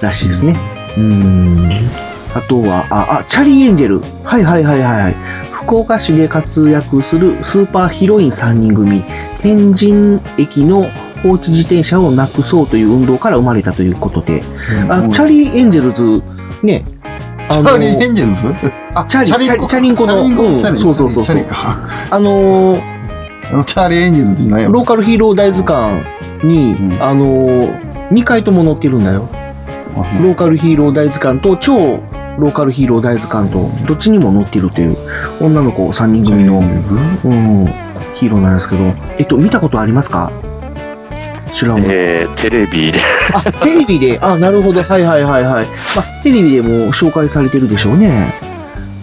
[0.00, 0.56] らしいですね。
[0.96, 2.15] うーん。
[2.36, 4.00] あとは、あ、あ、チャリーエンジェル。
[4.24, 5.16] はいはいはいはいはい。
[5.52, 9.04] 福岡市で活躍するスーパーヒロイン3人組、
[9.40, 10.90] 天神駅の
[11.22, 14.42] 放置自転車をなくそうという運動から生まれたということで、
[14.88, 16.22] あチャリーエンジェルズ、
[16.62, 16.84] ね、
[17.48, 18.72] あチャリーエンジェルズ？
[18.94, 21.44] あ、チャリ、チャリ、チャリンコの、チャリンコうんそうそうそうそうチャリ。
[21.44, 21.56] か。
[22.10, 22.82] あのー
[23.50, 26.04] あの、チャーリーエンジェルズなんやローカルヒーロー大図鑑
[26.44, 29.28] に、うんあのー、2回とも載ってるんだよ。
[30.20, 32.00] ローカルヒーロー大図鑑と超
[32.38, 34.96] ローカルヒーロー大図鑑とどっちにも載ってるという
[35.40, 37.66] 女の子3人組の、うん、
[38.14, 38.84] ヒーローなんですけど、
[39.18, 40.32] えっと、見たことありますか？
[41.52, 42.98] シュラウマさんえー、テレビで、
[43.32, 45.66] あ、テレビで、あ、なるほど、はいはいはいはい。
[45.96, 48.34] まあ、テレビでも紹介されてるでしょうね。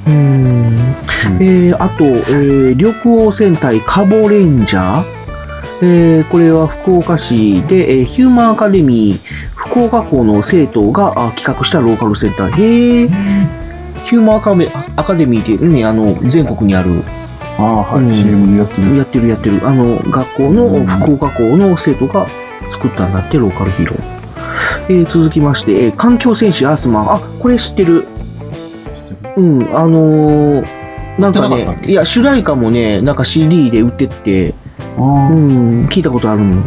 [0.06, 0.76] うーん。
[1.40, 2.94] えー、あと、えー、緑
[3.30, 5.24] 黄戦隊カボレンジャー。
[5.82, 12.52] えー、これは福岡市で、えーヒューマンアカデミー福岡校の生徒があ企画したローカルセンター。
[12.52, 13.10] へー。
[14.04, 17.04] ヒューマンアカメアカデミーってね、あの、全国にある、
[17.58, 18.96] ああ、はい、うん CM でやってる。
[18.96, 19.68] やってるやってる。
[19.68, 22.28] あの、学校の、福岡校の生徒が
[22.70, 24.00] 作ったんだって、ローカルヒーロー。
[24.90, 27.12] えー続きまして、えー環境戦士アースマン。
[27.12, 28.06] あ、これ知ってる。
[29.38, 30.84] うん、あのー
[31.18, 34.54] なんかねいや、主題歌もね、なんか CD で売ってって、
[34.98, 36.64] あうん、聞いたことあるもん。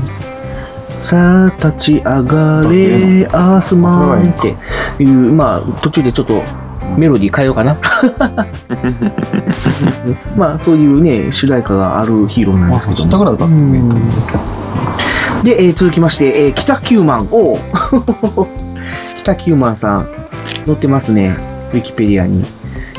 [0.98, 4.56] さあ、立ち上がれ、アースマンって
[5.02, 6.42] いう、まあ、途中でちょっと
[6.96, 7.76] メロディー変えようかな。
[10.36, 13.82] まあ、そういうね、主題歌があるヒーローなんあ、ですけどそう知ったぐらいだったうんね。
[15.44, 17.28] で、えー続きまして、えー北九マン。
[17.30, 17.58] お う
[19.18, 20.06] 北九マンさん、
[20.64, 21.36] 載ってますね。
[21.74, 22.42] ウィキペディアに。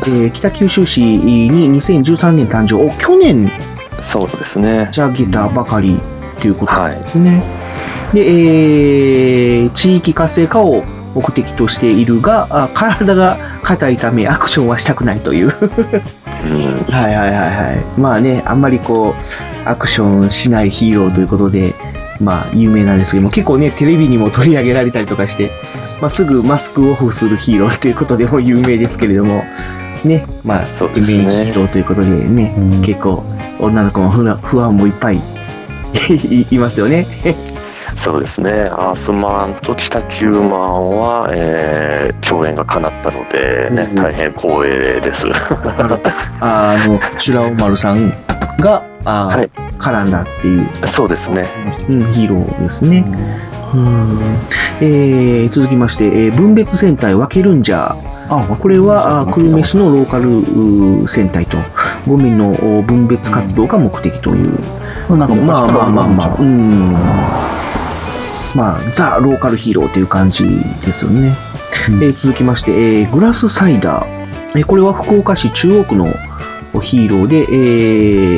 [0.06, 2.76] えー北九州市に2013年誕生。
[2.86, 3.52] お、去年
[4.02, 4.92] そうですね立。
[4.92, 6.00] ち上げたばかり
[6.38, 7.44] ということはいですね。
[8.14, 15.48] で、えー地域活性化を目的としているが、あ体が硬いためアクションはしたくないという。
[15.48, 15.52] うん
[16.94, 18.00] はいはいはいはい。
[18.00, 21.74] まあね、あんまりこう、アクションしないヒーローということで、
[22.20, 25.52] まあ有名なんですけども、結構ね、テレビにも取り上げられたりとかして、
[26.02, 29.44] まあすぐマスクオフするヒーローということでも有名ですけれども、
[30.04, 33.24] ね、まあ、そうですねメインヒーローということでね、うん結構
[33.60, 35.22] 女の子も不安もいっぱい
[36.10, 37.08] い いますよね。
[37.96, 38.70] そうですね。
[38.72, 45.28] アースマンと北九マンは、えー共演が叶ったので、ねうん大変光栄です。
[46.42, 48.10] あの、シュラオマルさん
[48.60, 51.46] が、あーはい絡んだっていう、そうですね。
[51.88, 53.06] うん、ヒーローですね。
[53.74, 54.20] うん
[54.80, 57.96] えー続きまして、えー分別戦隊分けるんじゃ。
[58.30, 61.58] あ、これは、久留米市のローカル戦隊と、
[62.08, 64.58] ゴミのお分別活動が目的という。
[65.08, 66.92] これなんまあまあまあまあ、うん。
[68.56, 70.46] まあ、ザ・ローカルヒーローという感じ
[70.86, 71.36] ですよね。
[71.90, 74.28] うんえー続きまして、えーグラスサイダー。
[74.56, 76.08] えーこれは福岡市中央区の
[76.82, 77.44] ヒーローで、え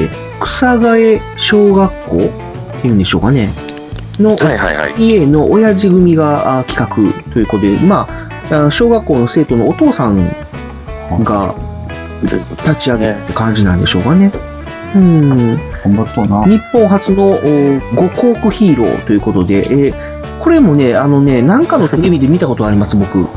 [0.05, 0.09] ー
[0.41, 3.53] 草ヶ江小学校っていうんでしょうかね。
[4.19, 4.93] の、はいはいはい。
[4.97, 8.07] 家の親父組があ企画ということで、ま
[8.51, 10.29] あ、あ小学校の生徒のお父さん
[11.23, 11.55] が
[12.65, 14.31] 立ち上げたって感じなんでしょうかね。
[14.95, 15.57] うん。
[15.83, 16.45] 頑張っとうな。
[16.45, 23.27] 日本初のお五航空ヒーローということで、えーこれもね、あのね、なんかのテレビで見たことあります、僕。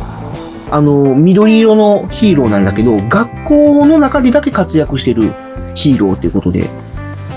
[0.70, 5.34] あの、緑色のヒーローなんだけど、学校の中でだけ活躍してる
[5.74, 6.70] ヒーローということで、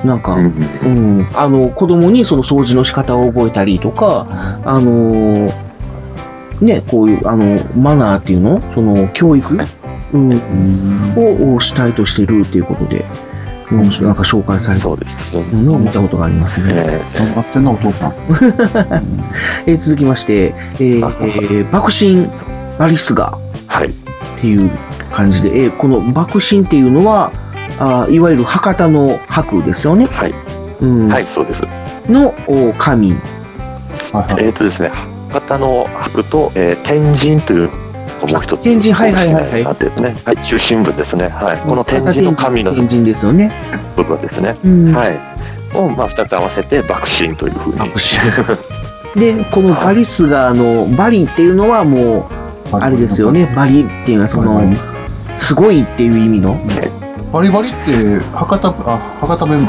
[0.05, 4.27] なんか、うんうん、あの、子供にその掃除の仕方を覚えたりとか、
[4.65, 5.65] あのー
[6.61, 8.61] ね、こういう、あの、マナーっていうの？
[8.73, 9.59] その、教育、
[10.13, 13.03] うん、をしたいとしてるっていうことで、
[13.71, 15.35] うん、なんか紹介されてそうです。
[15.35, 16.73] るのを見たことがありますね。
[16.77, 18.13] え頑張ってんな、お父さん。
[19.67, 22.29] えー続きまして、えーえー爆心
[22.79, 23.37] アリスガー。
[23.67, 23.89] はい。
[23.89, 23.91] っ
[24.37, 24.69] ていう
[25.11, 27.31] 感じで、えーこの爆心っていうのは、
[27.79, 30.05] あいわゆる博多の白ですよね。
[30.05, 30.33] はい。
[30.81, 31.07] うん。
[31.07, 31.61] はい、そうです。
[32.09, 33.15] のお神。
[34.39, 34.91] えっ、とですね、
[35.31, 37.69] 博多の博と、えー天神という、
[38.31, 38.63] もう一つ。
[38.63, 40.15] 天神はいはいはいはいあってですね。
[40.25, 41.27] はい、中心部ですね。
[41.27, 41.57] はい。
[41.57, 43.51] この天神の神の天神ですよね。
[43.95, 44.57] 部分ですね。
[44.63, 45.19] うんはい。
[45.77, 47.79] を、まあ、二つ合わせて、幕神というふうに。
[47.79, 47.99] 幕
[49.19, 52.29] で、このバリスガーのバリっていうのはも
[52.71, 53.51] う、あれですよね。
[53.55, 54.61] バリっていうのはその、
[55.37, 56.59] すごいっていう意味の。
[57.31, 59.65] バリバリって、博多、あ、博多弁、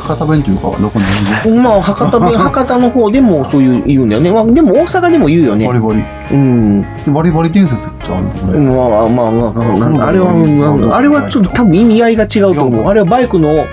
[0.00, 1.62] 博多弁というか、どこにあるの？
[1.62, 4.32] まあ、博多弁、 博多の方でもそういう言うんだよね。
[4.32, 5.66] まあ、でも大阪でも言うよね。
[5.66, 6.04] バリバリ。
[6.32, 6.82] うん。
[7.12, 8.30] バリバリ伝説ってあるの？
[8.30, 8.58] これ。
[8.58, 12.86] まあまあまあまあ、まあ、あれは、うんあれはちょっと多分意味合いが違うと思う。
[12.88, 13.64] あれはバイクの、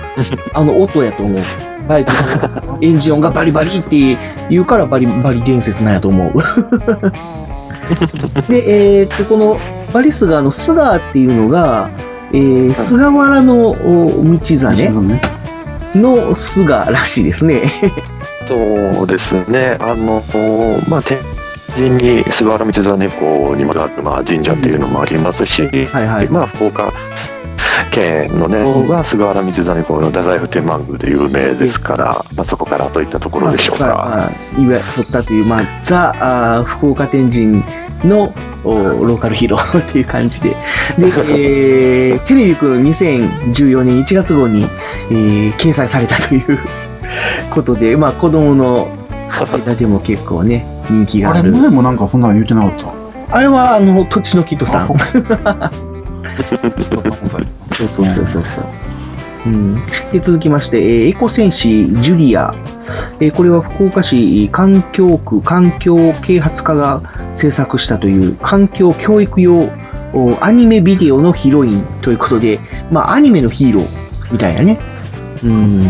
[0.54, 1.40] あの、音やと思う。
[1.88, 2.18] バイクの
[2.80, 4.16] エンジン音がバリバリって
[4.48, 6.32] 言うからバリバリ伝説なんやと思う。
[8.48, 9.58] で、えーっと、この
[9.92, 11.90] バリスガーのスガーっていうのが、
[12.32, 15.20] えー、菅原のお道真
[15.94, 17.70] のスガーらしいですね。
[18.46, 19.76] そうですね。
[19.80, 20.22] あの、
[20.88, 21.18] まあ、天
[21.74, 25.68] 神に菅原道真公にまつわる、まあ、神社っていうのもありますし、
[26.30, 26.92] まあ、福岡
[27.90, 33.86] 県のね、は菅原道真公の太宰府天満宮で有名ですから、まあ、そこからといったところでしょうか。
[33.86, 37.62] まあ、いわゆる取ったという、まあ、ザ・あー福岡天神
[38.04, 38.32] の
[38.64, 40.50] おローカルヒーロー っていう感じで。
[40.50, 40.56] で、
[41.30, 44.66] えー、テレビくん2014年1月号に、
[45.10, 46.58] えー掲載されたという
[47.50, 48.88] ことで、まあ子供の
[49.28, 51.52] 間でも結構ね、人気があれ、ある。
[51.52, 52.72] 前もなんかそんなの言ってなかっ
[53.30, 53.36] た？
[53.36, 54.86] あれは、あの、土地の人さん。
[54.86, 54.98] そう
[57.88, 58.64] そうそうそうそう。
[59.46, 59.74] うん、
[60.12, 62.54] で続きまして、えーエコ戦士ジュリア、
[63.20, 67.02] えーこれは福岡市環境区環境啓発課が
[67.34, 69.58] 制作したという環境教育用
[70.12, 74.78] おアニメビデオのヒロインということで、まあアニメのヒーローみたいなね。
[75.42, 75.80] うん。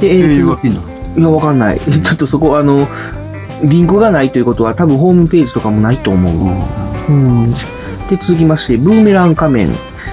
[0.00, 0.68] で、えーと
[1.16, 1.80] いや、わかんない。
[2.02, 2.86] ちょっとそこ、あの、
[3.62, 6.54] リンクがないということは多分ホームページとかもないと思
[7.08, 7.12] う。
[7.12, 7.50] うん。
[8.08, 9.72] で、続きまして、ブーメラン仮面。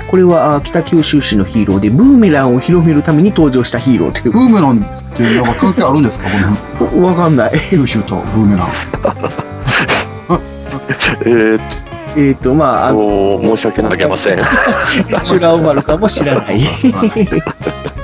[0.09, 4.31] これはあ北九州市のヒーローで、ブーメランを広めるために登場したヒーローという。
[4.31, 6.25] ブーメランってなんか関係あるんですか
[6.79, 7.53] このわかんない。
[7.69, 8.69] 九州とブーメラン。
[11.21, 11.59] えー、
[12.17, 14.37] えーと、まあ、あの、申し訳ありません。
[14.37, 16.59] シュラオマルさんも知らない。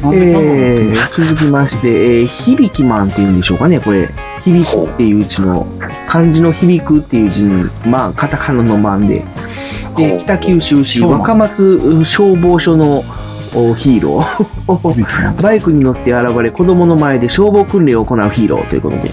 [0.00, 4.08] えー、続きまして、えー、響きマンっていうんでしょうかね、これ。
[4.40, 5.66] 響くっていう字の、
[6.06, 9.24] 漢字の響くっていう字に、まあ、カタカナのマンで。
[9.96, 13.02] で、北九州市若松消防署の
[13.54, 15.42] おヒーロー。
[15.42, 19.10] バイクに乗って現れ、子供の前で消防訓練を行うヒーローということで。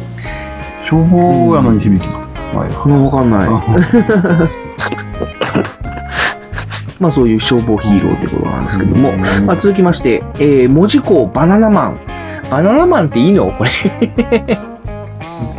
[0.87, 2.19] 消防やのに響きの？
[2.53, 2.87] 前は。
[3.05, 3.49] わかんない。
[6.99, 9.11] まあそういう消防ヒーローということなんですけども、
[9.45, 11.99] まあ続きまして、えー、文字工バナナマン。
[12.51, 13.51] バナナマンっていいの？
[13.51, 13.71] これ。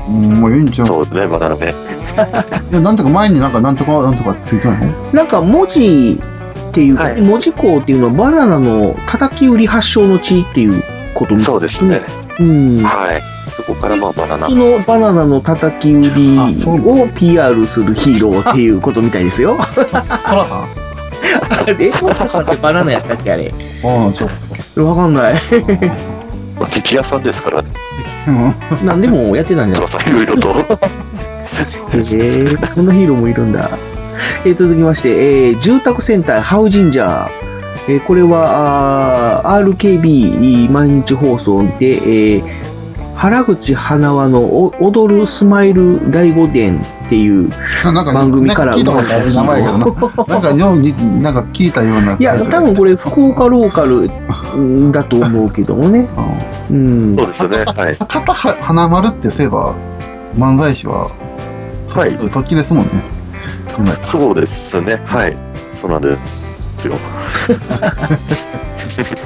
[0.08, 0.88] うん、もういいんちゃう？
[0.88, 1.74] そうですね、バナナね。
[2.70, 4.92] いや、なんとか前になんかなんとかなんとかってついてないの？
[5.12, 6.20] なんか文字
[6.68, 10.82] っていうか、文字工っていうのはバナナの叩き売り発祥の地っていう
[11.14, 12.02] ことみたいですね。
[12.38, 12.78] うん。
[12.82, 13.22] はい。
[13.50, 14.54] そこからまあバナナそ。
[14.54, 19.58] のバナナの叩き売りを PR するヒーローっていうことみたいですよ。
[19.74, 20.95] トラさん？
[21.66, 21.90] あれ？
[21.92, 23.52] トラさんってバナナやったっけあれ？
[23.84, 24.80] ああ、そうだったっけ。
[24.80, 25.34] わかんない。
[26.58, 27.70] まあ、敵屋さんですからね。
[28.84, 30.50] なんでもやってたんじゃないいろいろと。
[30.50, 31.98] へ
[32.62, 33.70] えそんなヒーローもいるんだ。
[34.44, 35.10] えー続きまして、
[35.48, 37.28] えー住宅センターハウジンジャー。
[37.88, 42.65] えーこれは、あー RKB 毎日放送で、えー
[43.16, 47.48] 原口花輪のお踊るスマイル第五伝っていう
[48.12, 49.86] 番組から聞いたことある名前やけどな。
[50.26, 52.16] なんかように、なんか聞いたような。
[52.20, 54.10] いや、多分これ福岡ローカル
[54.54, 56.06] うんだと思うけどもね。
[56.70, 57.16] うん。
[57.16, 57.64] そうですね。
[57.74, 57.96] はい。
[58.60, 59.74] 花丸ってそういえば、
[60.36, 61.10] 漫才師は、
[61.88, 62.14] はい。
[62.30, 62.92] そっちですもんね。
[64.12, 65.00] そうですね。
[65.06, 65.34] はい。
[65.80, 66.18] そうなんで
[66.78, 66.96] すよ。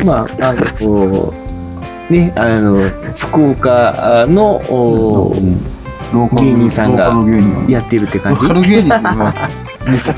[0.05, 1.35] まあ、あの、
[2.11, 5.33] ね、あの、福岡の、お
[6.37, 7.15] 芸人さんが
[7.69, 8.43] やってるって感じ？
[8.43, 9.35] ローカル芸人っていうのは、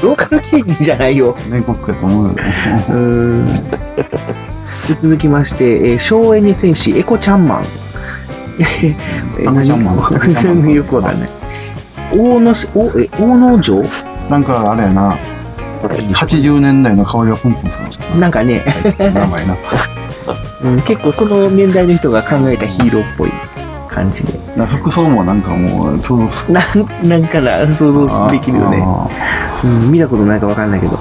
[0.03, 1.37] ローカル芸人じゃないよ。
[1.51, 2.33] 全国やと思うよ。
[2.33, 3.47] うーん。
[4.89, 7.65] で続きまして、えー省エネ戦士エコちゃんマン。
[8.59, 8.97] え
[9.45, 9.69] 何？
[9.69, 9.77] よ
[10.85, 11.29] くわかんない。
[12.17, 13.83] 大野し、おえ大野城？
[14.31, 15.19] なんかあれやな、
[15.83, 18.19] 80年代の香りがプンプンする。
[18.19, 18.65] なんかね、
[18.99, 19.57] 名前な。
[20.63, 23.31] うん、結構その年代の人が考えたヒーローっぽい
[23.89, 24.39] 感じで。
[24.57, 26.19] な服装もなんかもう、そう、
[26.51, 28.85] なん、なんかな、想像できるよね。
[29.65, 30.99] うん、見たことないかわかんないけど。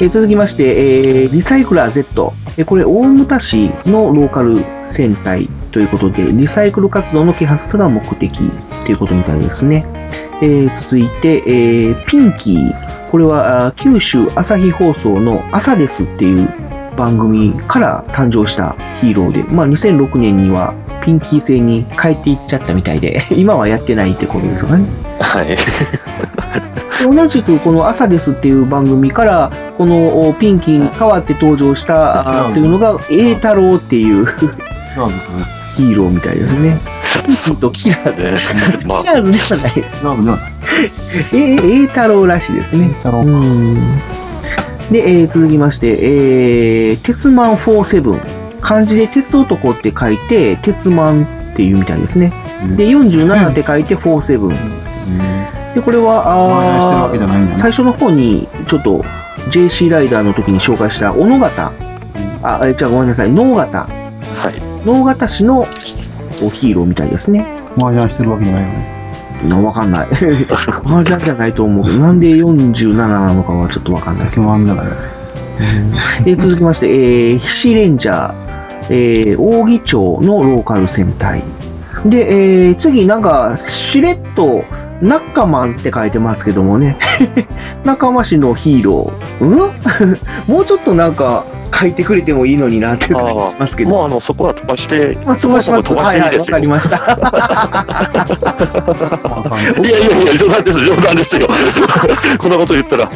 [0.00, 2.34] えー続きまして、えーリサイクラー Z。
[2.56, 8.50] えーこれ、大牟田市のローカル戦隊ということで、リサイクル活動の啓発が目的
[8.84, 9.86] ということみたいですね。
[10.42, 12.94] えー続いて、えーピンキー。
[13.10, 16.48] これは、九州朝日放送の朝ですっていう
[16.96, 24.86] 番組から誕生したヒーローで、まあ、2006年にはピンキー星に変えていっちゃったみたいで、 今はやってないってことですよね。
[25.20, 25.46] はい。
[25.46, 25.56] で
[27.04, 34.24] 同じくこの朝ですっていう番組から、このおピンキーに代わって登場したっていうのが、栄太郎っていう
[35.76, 36.80] ヒーローみたいですね。
[37.26, 38.78] ピンキーとキラーズ。
[38.78, 39.82] キまあラーズではない。
[40.02, 40.38] ラー。
[41.34, 42.94] え、え栄太郎らしいですね。
[42.98, 44.00] 太郎かうん
[44.90, 48.44] で、えー続きまして、えー、鉄マン47。
[48.60, 52.32] 漢字で鉄男って書いて、鉄マンっていうみたいですね。
[52.76, 55.74] で、47って書いて47。
[55.74, 56.22] で、これは、
[56.56, 59.04] 麻雀してるわけじゃないんだね最初の方に、ちょっと、
[59.50, 61.72] JC ライダーの時に紹介した、小野方。
[62.42, 63.80] あ、え、じゃあごめんなさい、能方。
[63.80, 63.86] は
[64.50, 64.86] い。
[64.86, 65.64] 能方市のお
[66.50, 67.46] ヒーローみたいですね。
[67.76, 69.03] 麻雀してるわけじゃないよね。
[69.48, 70.08] なわかんない。
[70.84, 74.28] 麻雀じゃないと思うけど、なんで47なのかはちょっとわかんない。
[74.28, 74.96] 鉄腕じゃないよね。
[76.24, 78.34] で続きまして、えー、ヒシレンジャー、
[78.90, 81.42] えー、扇町のローカル戦隊。
[82.04, 84.64] で、えー、次なんか、しれっと、
[85.00, 86.98] ナッカマンって書いてますけどもね。
[87.84, 89.44] 仲間市のヒーロー。
[89.44, 89.58] うん？
[90.52, 93.90] もうちょっとなんか、書いてくれてもいいのになっていう感じしますけど。
[93.90, 95.88] もうあの、そこは飛ばして、まあ、飛ばします。
[95.88, 96.54] そこははいはいい、わ飛ばしていですよ。
[96.54, 96.96] かりました。
[99.80, 101.48] いやいやいや、冗談です、冗談ですよ。
[102.38, 103.10] こんなこと言ったら、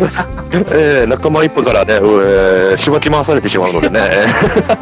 [0.72, 4.00] えー、仲間一歩からね、えー、しばき回されてしまうのでね。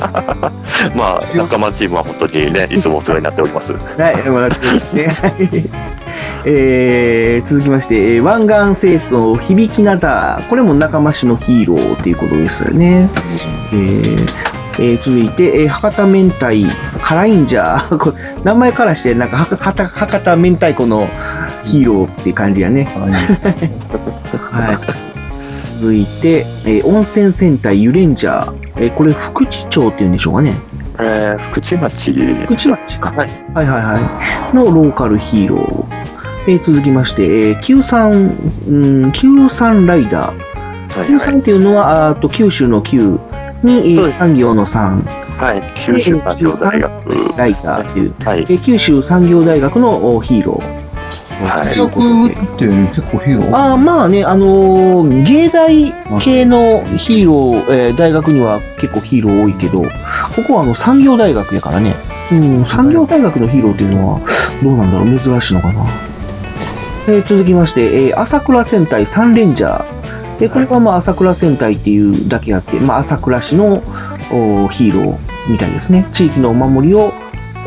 [0.95, 3.73] まあ、仲間チームは本当にね、いつもお世話になっております。
[3.73, 5.17] はい、まだ続きね。
[6.17, 10.41] はいえー、続きまして、えー湾岸清掃響きなだ。
[10.49, 13.09] これも仲間市のヒーローということですよね。
[13.73, 14.17] えー
[14.79, 16.47] えー続いて、えー博多明太
[17.03, 17.79] 辛いんじゃ。
[17.99, 21.09] これ名前からして、なんか、ははた博多明太子の
[21.65, 22.89] ヒーローって感じやね。
[22.95, 24.79] はい。
[25.81, 28.53] 続いて、えー温泉戦隊ユレンジャー。
[28.79, 30.53] えーこれ、福知町っていうんでしょうかね。
[30.99, 32.13] えー、福知町。
[32.45, 33.11] 福知町か。
[33.13, 33.29] はい。
[33.55, 34.55] はいはいはい。
[34.55, 35.85] のローカルヒーロー。
[36.49, 40.57] えー続きまして、えー、93、うん、93ライダー。
[41.19, 45.03] 93っていうのは、あーと九州の9に、えー産業の3。
[45.39, 47.37] はい、九州産業大学。
[47.37, 48.41] ライダーっていう、はい。
[48.41, 50.86] えー九州産業大学のおヒーロー。
[51.39, 53.51] はいということでって結構ヒーロー？
[53.55, 59.89] あーまあね、あのー芸大系のヒーロー、えー大学には結構ヒーロー多いけど、こ
[60.47, 61.95] こはあの産業大学やからね。
[62.33, 64.21] うん、産業大学のヒーローっていうのは、
[64.63, 65.87] どうなんだろう、珍しいのかな？
[67.09, 70.39] えー続きまして、えー朝倉戦隊三レンジャー。
[70.39, 73.83] で、これはまあ朝倉戦隊っていうだけあって、まあ朝倉市の
[74.33, 75.19] おヒーロー
[75.51, 76.09] みたいですね。
[76.13, 77.13] 地域のお守りを、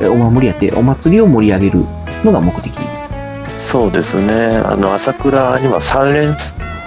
[0.01, 1.86] えーお守りやって、お祭りを盛り上げる
[2.24, 2.74] のが目的。
[3.60, 4.57] そうですね。
[4.66, 6.36] あの、朝倉には三連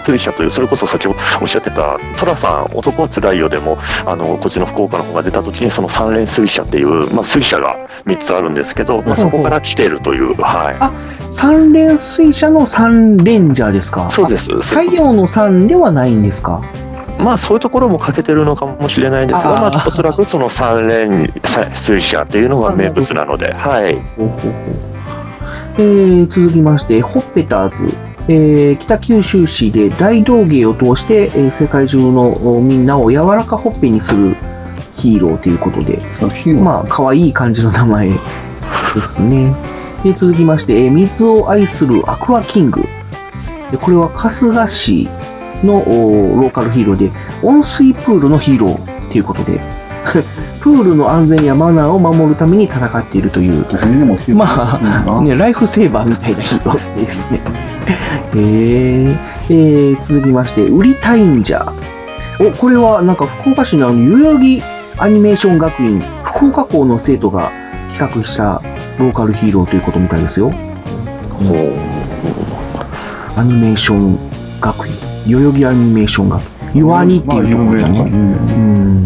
[0.05, 10.73] 水車という、それこそ先ほどおっしゃってた、寅さん、男はつらいよでも、あの、こっちの福岡の方が出た時に、その三連水車っていう、まあ、水車が3つあるんですけど、まあ、そこから来ているという、は
[11.31, 14.11] 三連水車の三レンジャーですか？
[14.11, 16.63] そうですあ太陽の三ではないんですか？
[17.19, 17.23] い。
[17.23, 21.33] まあ、そういうところも欠けてるのかもしれないんですが、まあ、おそらくその三連
[21.75, 24.03] 水車っていうのが名物なので、はい。
[25.79, 27.87] えー続きまして、ホッペターズ。
[28.29, 34.37] えー北九州市で大道芸を通して、えー世界中のおみんなを柔らかほっぺにする
[34.95, 35.99] ヒーローということで、
[36.61, 38.17] まあ、可愛い感じの名前で
[39.03, 39.55] すね。
[40.05, 42.83] で、続きまして、えー水を愛するアクアキング。
[43.71, 45.09] でこれは春日市
[45.65, 47.11] のおローカルヒーローで、
[47.43, 49.61] 温水プールのヒーローということで、
[50.63, 53.67] プールの安全やマナーを守るために戦っているという、
[54.37, 54.47] ま
[55.19, 57.41] あ、ね、ライフセーバーみたいなヒーローっていうね。
[58.35, 59.19] えー
[59.51, 61.73] えー続きまして、売りたいんじゃ。
[62.39, 64.63] お、これはなんか福岡市のあの代々木
[64.99, 67.51] アニメーション学院、福岡校の生徒が
[67.91, 68.63] 企画した
[69.01, 70.53] ローカルヒーローということみたいですよ。
[73.37, 74.17] アニメーション
[74.61, 74.95] 学院。
[75.27, 76.81] 代々木アニメーション学院。
[76.81, 78.01] ヨアニっていうところだね。
[78.01, 79.02] うん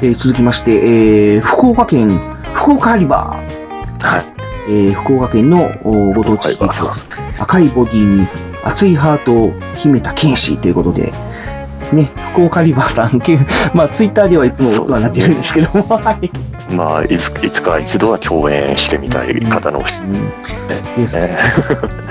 [0.00, 2.10] えー続きまして、えー福岡県、
[2.54, 4.06] 福岡ハリバー。
[4.06, 4.24] はい。
[4.68, 6.56] えー福岡県のおご当地
[7.38, 8.26] 赤いボディに
[8.62, 11.12] 熱いハートを秘めた剣士ということで、
[11.92, 13.38] ね、福岡リバーさん、け
[13.74, 16.30] まあ、ツイッターではいつもお世話になってるんですけども、 はい。
[16.74, 19.82] まあ、いついつか一度は共演してみたい方の、
[20.96, 21.38] ですね。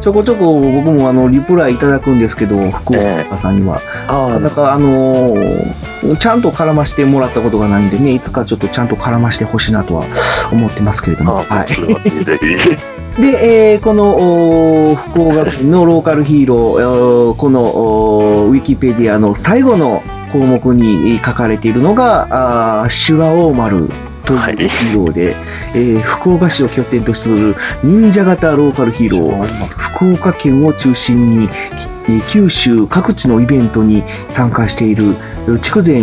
[0.00, 3.80] ちょこちょこ僕もあの、リプライいただくんですけど、福岡さんには。
[4.08, 10.04] あだから、あのーちゃんと絡ましてもらったことがないんでね、いつかちょっとちゃんと絡ましてほしいなとは
[10.52, 11.36] 思ってますけれども。
[11.36, 13.20] はい。
[13.20, 17.62] で、えーこの、福岡県のローカルヒーロー、この、
[18.50, 23.88] ウィキペディアの最後の項目に書かれているのが、あーシュラオーマル
[24.26, 25.36] というヒーローで、
[25.74, 35.14] えー福岡市を拠点とする忍者型ローカルヒーロー、福岡県を中心に、えー九州各地のイベントに参加している、
[35.60, 35.98] 筑前、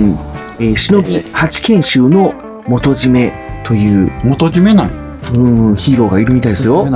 [0.59, 2.33] えー忍び八犬衆の
[2.65, 5.03] 元締めという、元締めなん
[5.35, 6.85] うん、ヒーローがいるみたいですよ。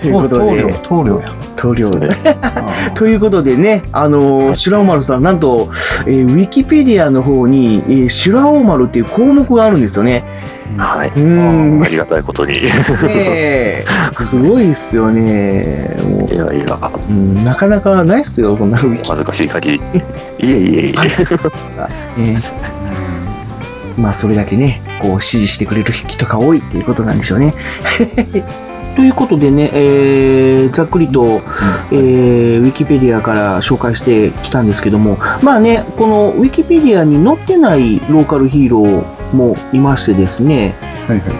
[0.00, 1.37] ということで、棟梁や。
[1.58, 2.08] 棟梁で。
[2.94, 5.68] ということでね、あのー、シュラオマルさん、なんと、
[6.06, 10.24] えーウィキペディアの方に、えーシュラオマルっていう項目があるんですよね。
[10.76, 11.12] はい。
[11.16, 11.26] う
[11.78, 11.82] ん。
[11.82, 12.54] ありがたいことに。
[12.54, 12.60] ね
[13.08, 13.84] え、
[14.16, 15.96] すごいっすよね。
[16.30, 16.78] いやいや、
[17.08, 19.08] うん、なかなかないっすよ、こんなウィキ。
[19.10, 19.76] 恥ずかしい限り。
[19.76, 19.80] い
[20.42, 20.94] えいえい
[22.16, 22.22] え。
[22.22, 22.40] ね
[23.98, 27.52] まあ、それだけね、こう、支持してくれる人が多いっていうことなんでしょうね。
[28.98, 40.74] ということでね、えー、ざっくりと、えー、ウィキペディアから紹介してきたんですけども、まあね、このウィキペディアに載ってないローカルヒーローもいましてですね、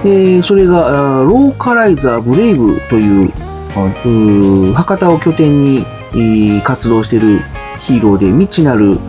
[0.04, 7.40] えーそれが、ローカライザーブレイブという、うー博多を拠点に、えー活動している
[7.80, 9.00] ヒーローで未知なる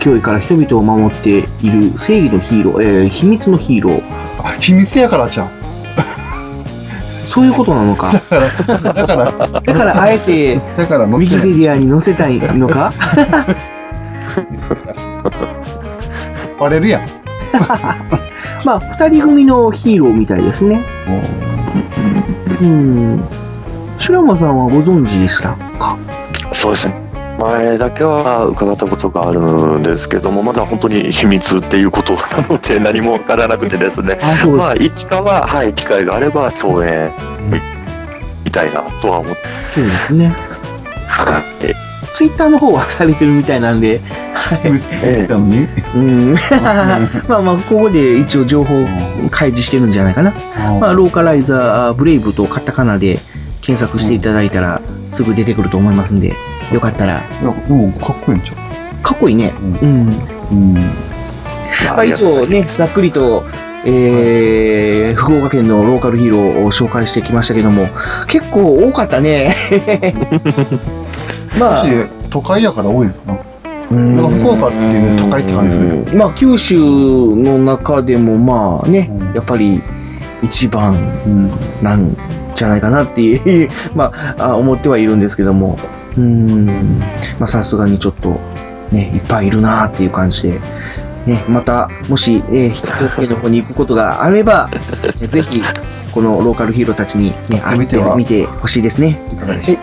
[0.00, 4.02] 脅威から人々を守っている正義のヒーロー、えー秘密のヒーロー。
[4.60, 5.63] 秘密やからじゃん。
[7.26, 8.12] そういうことなのか。
[8.12, 8.50] だから、
[8.92, 12.92] だから、だからあえて、だからウィキペディアに載せたいのか？
[16.58, 17.06] バレるやん。
[18.64, 20.82] まあ、二人組のヒーローみたいですね。
[22.60, 23.24] うん。
[23.98, 25.98] シュラマさんはご存知でしたか？
[26.52, 27.03] そうですね。
[27.38, 29.40] 前だけは伺ったことがある
[29.78, 34.18] んですけども、まだ本当に秘密っていうことなので何もわからなくてですね。
[34.22, 37.12] あそうですまあ、いつかは、はい、機会があれば共演
[38.44, 40.34] みたいなとは思って、そうですね。
[41.08, 41.44] はい。
[42.14, 44.00] ツイッターの方はされてるみたいなんで、
[45.02, 45.66] えたのに。
[45.96, 46.34] うん。
[47.28, 48.86] まあまあ、ここで一応情報を
[49.30, 50.32] 開示してるんじゃないかな。
[50.80, 53.18] まあ、ローカライザーブレイブとカタカナで
[53.64, 56.34] 検索していただいたらすぐ出てくると思いますんで、
[56.70, 57.26] よかったら。
[57.40, 58.54] いや、でもかっこいいんちゃ
[59.02, 59.54] かっこいいね。
[59.60, 60.08] うん。
[60.50, 60.74] うん。
[60.74, 63.44] まあ、一応ね、ざっくりと、
[63.86, 67.88] えー、福岡県のローカルヒーローを紹介してきましたけども、
[68.28, 69.56] 結構多かったね。
[71.58, 71.84] まあ、
[72.30, 73.38] 都会やから多いのかな。
[73.90, 76.18] うんなんか福岡っていう都会って感じですね。
[76.18, 79.82] まあ、九州の中でもまあね、やっぱり
[80.42, 80.94] 一番
[81.82, 82.16] なん
[82.54, 85.78] じゃないかなっていう、 まあ、あ思ってはいるんですけども、
[86.16, 86.66] うん、
[87.38, 88.40] まあさすがにちょっと
[88.92, 90.60] ね、いっぱいいるなっていう感じで、
[91.26, 92.86] ね、また、もし、えー、人
[93.28, 94.70] の方に行くことがあれば、
[95.20, 95.62] え ぜひ、
[96.12, 99.20] このローカルヒーローたちにね、会ってみてほしいですね。
[99.32, 99.82] いかがでしょうか。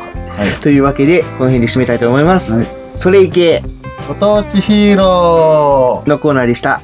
[0.62, 2.66] というわけで、この辺で締めたいと思います。
[2.96, 3.64] それいけ、
[4.08, 6.82] ご当地ヒーローのコーナーでした。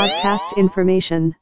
[0.00, 1.39] Podcast information.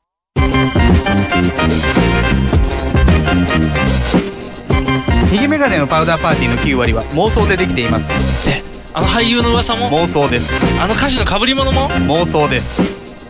[5.30, 8.49] ヒゲメガネのパウダーパーティーの9割は妄想でできています。
[8.49, 8.62] え
[8.93, 9.89] あの俳優の噂も？
[9.91, 10.51] 妄想です。
[10.80, 11.89] あの歌手の被り物も？
[11.91, 12.80] 妄想です。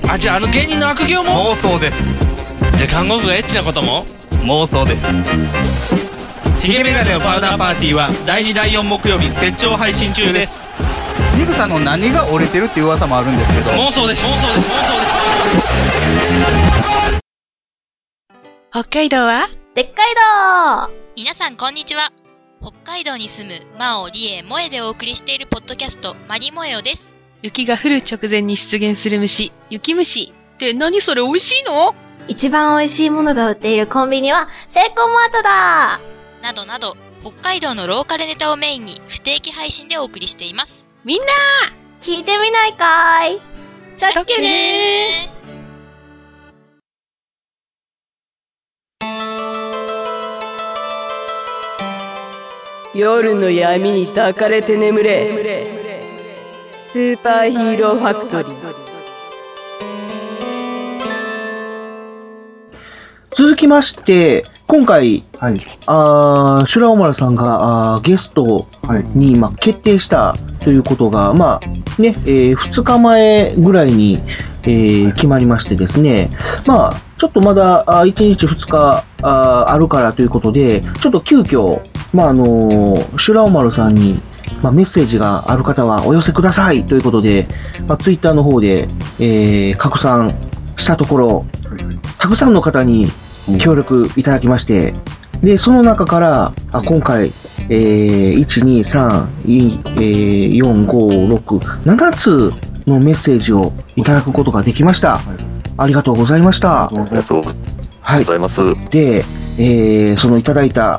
[0.09, 1.53] あじゃああの芸人の悪行も？
[1.53, 1.99] 妄想です。
[2.79, 4.07] じゃあ看護婦がエッチなことも？
[4.45, 5.05] 妄想です。
[6.63, 10.59] ヒゲメガネのパウダーパーティーは第2第4木曜日絶頂配信中です。
[11.37, 13.71] ニグさんの何が折れてるっていう噂もあるんですけど。
[13.73, 14.25] 妄想です。
[14.25, 14.71] 妄想です。
[14.71, 16.08] 妄想です
[18.71, 19.49] 北海道は？
[19.75, 20.15] でっかい
[20.89, 22.13] ど皆さんこんにちは。
[22.61, 27.17] 北海道に住むマオ、リエ、モエでお送りしているポッドキャスト、マリモエオです。
[27.41, 30.35] 雪が降る直前に出現する虫、雪虫。
[30.57, 31.95] って何それ美味しいの？
[32.29, 36.01] 一番美味しいものが売っているコンビニは、セイコーマートだ
[36.43, 40.87] などなど、北海道のローカルネタをメインに不定期配信でお送りしています。
[41.07, 41.27] みんな
[42.01, 43.41] 聞いてみないかい
[43.97, 45.31] さっけね
[52.95, 55.31] 夜の闇に抱かれて眠れ。
[56.91, 58.89] スーパーヒーローファクトリー。
[63.31, 65.23] 続きまして、今回、
[65.87, 68.67] あーシュラオマルさんがあーゲスト
[69.15, 74.19] に、まあ、決定したということが、まあね、えー2日前ぐらいに、
[74.65, 76.31] えー決まりましてですね、
[76.67, 81.81] まあ、ちょっとまだあ1日2日あーあるからということで、ちょっと急遽、
[82.13, 84.21] まああのーシュラオマルさんに、
[84.63, 87.49] まあ、メッセージがある方はお寄せくださいということで、
[87.87, 88.89] まあ、ツイッターの方で、
[89.21, 90.35] えー拡散
[90.77, 91.47] したところ、
[92.19, 93.09] たくさんの方に
[93.61, 94.95] 協力いただきまして、
[95.43, 102.51] で、その中から、あ今回、えー、1、2、3、いえー、4、5、6、7つ
[102.89, 105.21] のメッセージをいただくことができました。
[105.77, 106.87] ありがとうございました。
[106.87, 108.91] ありがとうございます。
[108.91, 109.25] で、
[109.59, 110.99] えー、そのいただいた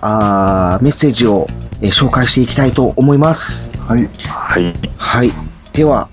[0.76, 1.48] あーメッセージを、
[1.82, 3.72] えー紹介していきたいと思います。
[3.88, 4.10] はい。
[4.28, 4.74] はい。
[4.98, 5.32] はい。
[5.72, 6.10] では、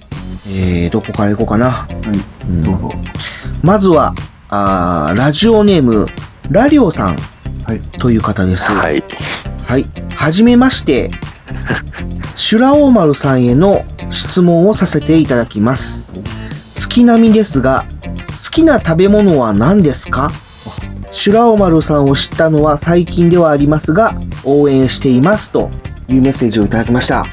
[0.48, 1.70] えー、どこから行こうかな。
[1.70, 2.90] はい、どうぞ。
[3.64, 4.14] まずは、
[4.48, 6.06] あーラジオネーム、
[6.50, 7.16] ラリオさん
[7.98, 8.72] という方です。
[8.72, 9.02] はい。
[9.66, 9.84] はい。
[10.14, 11.10] はじめまして。
[12.36, 13.82] シュラオーマルさんへの
[14.12, 16.12] 質問をさせていただきます。
[16.76, 17.84] 月並みですが、
[18.44, 20.30] 好きな食べ物は何ですか？
[21.12, 25.70] シュラオマルさんを知ったのは最近ではありますが、応援していますと
[26.08, 27.24] いうメッセージをいただきました。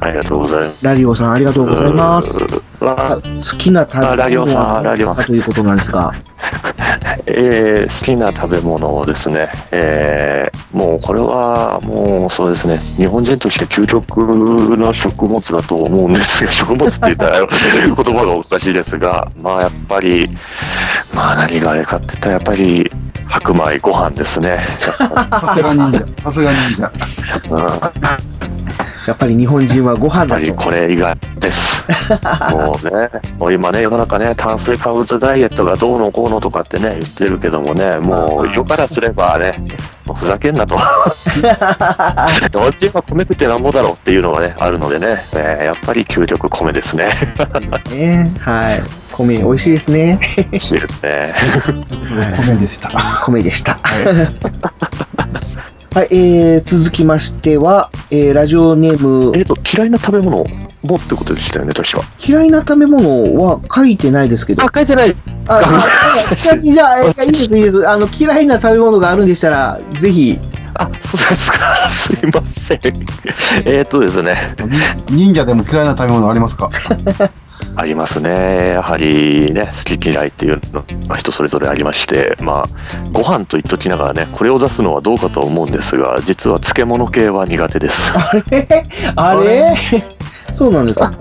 [0.00, 0.84] ありがとうございます。
[0.84, 2.46] ラリオさんありがとうございます。
[2.80, 5.24] わ好きな食べ物は何ですか？
[5.24, 6.12] ということなんですが。
[7.26, 14.18] えー好きな食べ物をですね、えーもうこれはもうそうですね、日本人として究極
[14.76, 17.46] の食物だと思うんですが、 食物って言ったら 言
[18.14, 20.28] 葉がおかしいですが、まあやっぱり、
[21.14, 22.90] まあ何があれかって言ったらやっぱり
[23.26, 24.58] 白米ご飯ですね。
[24.78, 25.98] さすが忍者。
[26.22, 26.92] さすが忍者。
[29.06, 30.54] やっぱり日本人はご飯だと。
[30.54, 31.84] これ以外です。
[32.50, 39.52] もうね、もう今ね、世の中ね、炭水化物ダイエットがどうのこうのとかってね、言ってるけどもね、もう世からすればね、
[40.14, 40.76] ふざけんなと。
[40.78, 40.82] 日
[42.52, 47.08] 本人は米食ってなんぼだろうっていうのがね、あるのでね、えーやっぱり究極米ですね。
[47.90, 48.82] ねはい。
[49.12, 50.18] 米美味しいですね。
[50.50, 51.34] 美味しいですね。
[52.36, 52.90] 米でした。
[53.24, 53.72] 米でした。
[53.72, 55.45] はい、
[56.04, 59.32] えー、続きましては、えー、ラジオネーム。
[59.36, 60.44] えっ、と、嫌いな食べ物
[60.82, 62.02] もってことでしたよね、確か。
[62.24, 64.64] 嫌いな食べ物は書いてないですけど。
[64.64, 65.16] あ、書いてない。
[65.48, 67.88] あ、あじゃあ、じゃあ、えいいです、いいです。
[67.88, 70.38] あの、嫌いな食べ物があるんでしたら、ぜひ。
[70.74, 71.58] あ、そうですか。
[71.88, 72.80] すいません。
[73.64, 74.36] えっとですね。
[75.10, 76.70] 忍者でも嫌いな食べ物ありますか？
[77.76, 78.70] ありますね。
[78.74, 82.68] やはりね、好き嫌いっていうのは人それぞれありまして、まあ、
[83.12, 88.12] ご飯と言っときながらね、これを出すのはどうかと思うんですが、実は漬物系は苦手です。
[89.14, 89.74] あれ？
[90.52, 91.12] そうなんですか。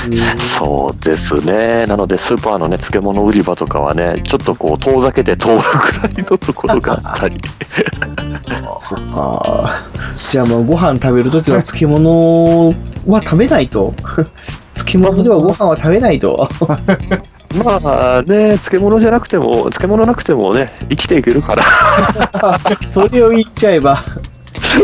[0.38, 1.86] そうですね。
[1.86, 7.36] なので、スーパーのね、漬物売り場とかはね、ちょっとこう、遠ざけて通るぐらいのところがあったり。
[8.82, 9.76] そっか。
[10.30, 12.74] じゃあもうご飯食べるときは漬物
[13.06, 13.94] は食べないと。
[14.74, 16.48] 漬物ではご飯は食べないと。
[17.64, 17.80] ま
[18.18, 21.64] あね、漬物じゃなくても、漬物なくてもね、生きていけるから。
[22.86, 24.02] それを言っちゃえば。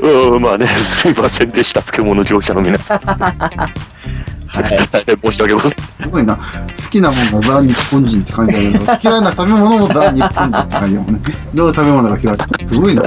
[0.03, 2.99] うん、まあね、すいませんでした、漬物業者の皆さん。
[2.99, 4.69] はい。
[4.69, 6.07] 申し訳ございません。
[6.07, 6.37] すごいな。
[6.37, 6.43] 好
[6.91, 11.21] きなものがザ・日本人って感じだけど、嫌いな食べ物もザ・日本人って感じだもんね。
[11.55, 12.37] どういう食べ物が嫌い？
[12.69, 13.03] すごいな。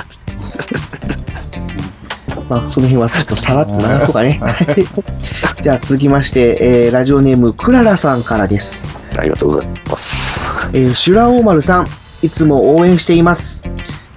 [2.49, 4.41] まあ、その辺はちょっとさらっと流そうかね。
[5.61, 8.97] じゃあ続きまして、えーラジオネーム、クララさんからです。
[9.15, 10.67] ありがとうございます。
[10.73, 11.87] えーシュラオーマルさん、
[12.23, 13.63] いつも応援しています。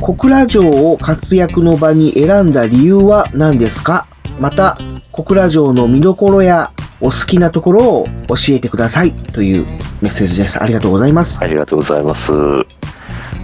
[0.00, 4.06] 小倉城を活躍の場に選んだ理由は何ですか？
[4.40, 4.78] また、
[5.12, 6.70] 小倉城の見どころや
[7.00, 9.66] お好きなところを教えてくださいという
[10.00, 10.62] メッセージです。
[10.62, 11.44] ありがとうございます。
[11.44, 12.32] ありがとうございます。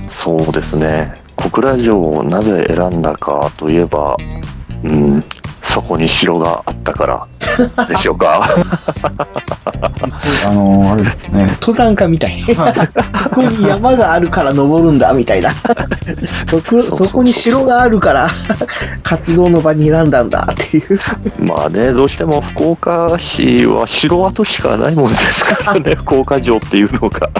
[0.09, 1.13] そうですね。
[1.37, 4.17] 小倉城をなぜ選んだかといえば、
[4.85, 5.25] うん、
[5.63, 8.49] そこに城があったからでしょうか。
[10.47, 11.47] あのー、あれですね。
[11.61, 12.41] 登山家みたい。
[12.41, 15.53] そこに山があるから登るんだみたいな。
[16.49, 18.29] そこそこに城があるから
[19.03, 20.99] 活動の場に選んだんだっていう。
[21.41, 27.31] まあね、どうしても福岡市は城跡しかないもんですからね、福岡城っていうのが。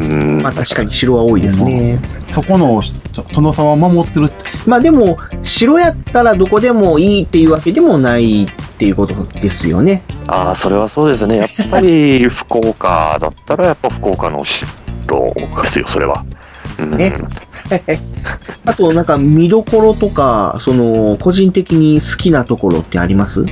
[0.00, 1.98] うん、まあ確かに城は多いですね。
[2.32, 2.80] そこの
[3.34, 4.36] 殿様を守ってるって。
[4.66, 10.02] まあでも、城やったらどこでもいいっていうわけでもないっていうことですよね。
[10.26, 11.36] ああ、それはそうですね。
[11.38, 14.66] やっぱり 福岡だったら、やっぱ福岡の城
[15.62, 16.24] ですよ、それは。
[16.78, 17.12] うんね。
[18.66, 23.44] あと、なんか見どころとか、その、個人的に好きなところってあります？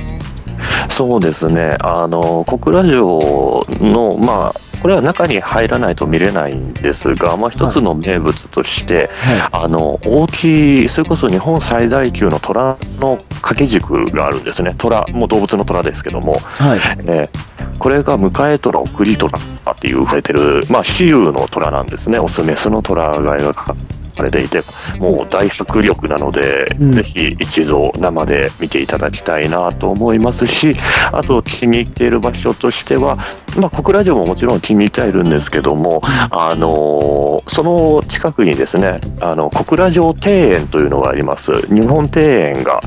[0.89, 9.09] そうですね、あの小倉城の、まあ、これは中に入らないと見れないんですが、まあ、一つの名物として、
[9.51, 16.79] あの大きい、それこそ日本最大級の虎の掛け軸があるんですね、虎、もう動物の虎ですけども、はい。
[17.07, 23.75] えーこれが迎え虎、送り虎っていう触れてる、まあ、比喩の虎なんですね、オス、メスの虎が描か
[24.23, 24.61] れていて、
[24.99, 26.91] もう大迫力なので、うん。
[26.91, 30.75] ぜひ一度生で見ていただきたいなと思いますし、
[31.11, 33.17] あと気に入っている場所としては、
[33.59, 41.67] まあ、小倉城ももちろん気に入ってはいるんですけども、あのーその近くにですね、あの小倉城庭園というのがあります。
[41.73, 42.81] 日本庭園が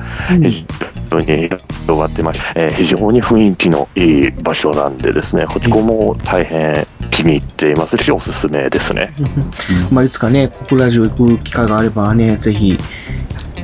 [1.08, 9.12] 非常に広がってまして、えー非常に雰囲気のいい場所なんでですね、ここも大変気に入っていますし、 おすすめですね。
[9.90, 12.78] まあ、いつかね、小倉城行く機会があればね、ぜひ、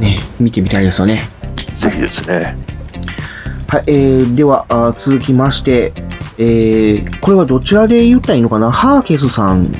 [0.00, 1.28] ね、見てみたいですよね。
[1.76, 2.56] ぜひですね。
[3.68, 5.92] はい、えー、では、あ続きまして、
[6.38, 8.70] えー、これはどちらで言ったらいいのかな？
[8.70, 9.72] ハーケスさん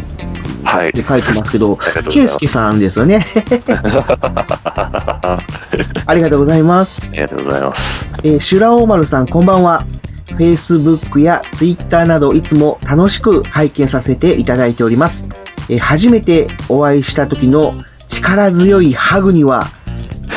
[0.74, 0.92] はい。
[0.92, 1.76] で書いてますけど、
[2.10, 3.24] ケイスケさんですよね。
[6.06, 7.10] ありがとうございます。
[7.12, 8.08] ありがとうございます。
[8.24, 9.86] えー、シュラオーマルさん、こんばんは。
[10.36, 15.28] Facebook や Twitter などいつも楽しく拝見させていただいております。
[15.68, 17.72] えー初めてお会いした時の
[18.08, 19.68] 力強いハグには、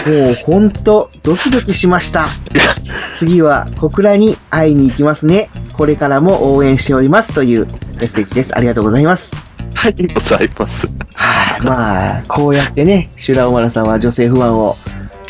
[0.05, 2.27] もうほんとドキドキしました。
[3.17, 5.49] 次は小倉に会いに行きますね。
[5.73, 7.65] これからも応援しておりますという
[7.97, 8.55] メッセージです。
[8.55, 9.56] ありがとうございます。
[9.75, 10.87] はい、ございます。
[11.15, 14.75] はい、まあ、こうやってね、シュラオマルさんは女性不安を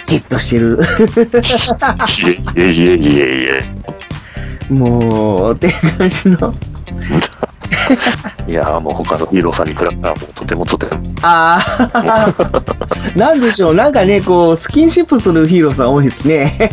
[0.08, 0.80] ゲットしてる。
[2.56, 3.64] いえいえいえいえ
[4.70, 6.54] いもう、って感じの。
[7.12, 7.48] え。
[8.48, 11.02] いやーもう他のヒーローさんに比べたらもうとてもとても。
[11.22, 11.60] あ
[11.94, 16.72] あ、なんでしょう、なんかね、こう、スキンシップするヒーローさん多いですね。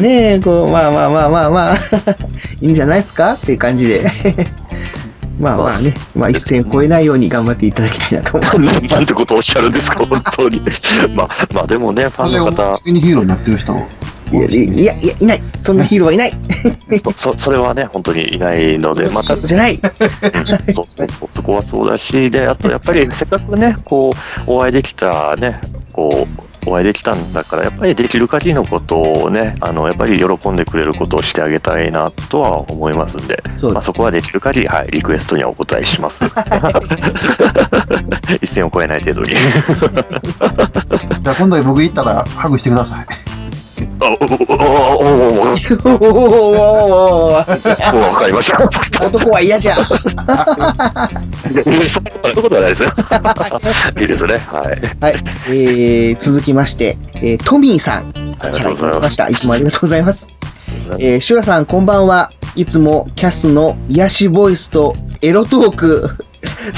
[0.00, 1.74] ねえ、こう、まあまあまあまあまあ、
[2.60, 3.34] いいんじゃないですか？
[3.34, 4.10] っていう感じで。
[5.40, 8.60] まあまあね、まあ一線超えないように頑張っていただきたいなと思う。
[8.86, 10.62] なんてことをおっしゃるんですか、 本当に。
[11.16, 13.74] まあ、まあでもね、ファンの方、急にヒーローになってる人
[14.32, 15.42] いや、いや、いや、いない。
[15.58, 16.32] そんなヒーローはいない。
[17.16, 19.80] そ それはね、本当にいないので、また、じゃない。
[20.72, 20.86] そ
[21.34, 25.60] そこはそうだし、で、あとやっぱりせっかくね、こう、お会いできたね、
[25.92, 36.24] こう、お会いできたんだから、やっぱりできる限りのことをね、あの、やっぱり喜んでくれることをしてあげたいなとは思いますんで、そうまあ、そこはできる限り、はい、リクエストにはお答えします。
[38.40, 39.30] 一線を越えない程度に。
[39.30, 43.43] じゃあ今度僕行ったらハグしてください。
[47.94, 49.06] わかりました。
[49.06, 49.84] 男は嫌じゃん。
[49.84, 51.86] そうい
[52.32, 52.92] うことはないですよ。
[54.00, 54.38] いいですね。
[54.38, 54.66] はい。
[55.00, 55.14] はい。
[55.48, 58.12] えー、続きまして、えー、トミーさん。
[58.40, 59.28] ありがとうございました。
[59.28, 60.26] いつもありがとうございます。
[60.98, 62.30] えー、シュラさん、こんばんは。
[62.56, 66.10] いつもキャスの癒しボイスとエロトーク、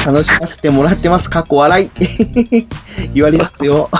[0.06, 1.28] 楽しませてもらってます。
[1.50, 1.90] おお笑い。
[3.12, 3.90] 言われますよ。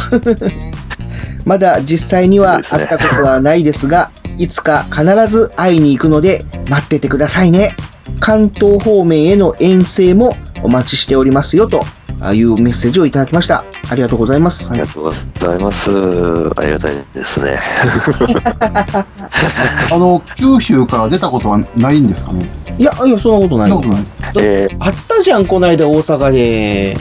[1.47, 7.75] まだ実際には会ったことはないですが、いつか必ず会いに行くので待っててくださいね。
[8.21, 11.83] 関東方面への遠征もお待ちしておりますよと
[12.21, 13.65] あいうメッセージをいただきました。
[13.91, 14.71] ありがとうございます。
[14.71, 15.91] ありがとうございます。
[15.91, 17.61] ありがたいですね。
[19.93, 22.47] あの、九州から出たことはないんですかね？
[22.79, 23.73] いや、いや、そんなことない。
[24.39, 26.97] えあったじゃん、この間大阪で。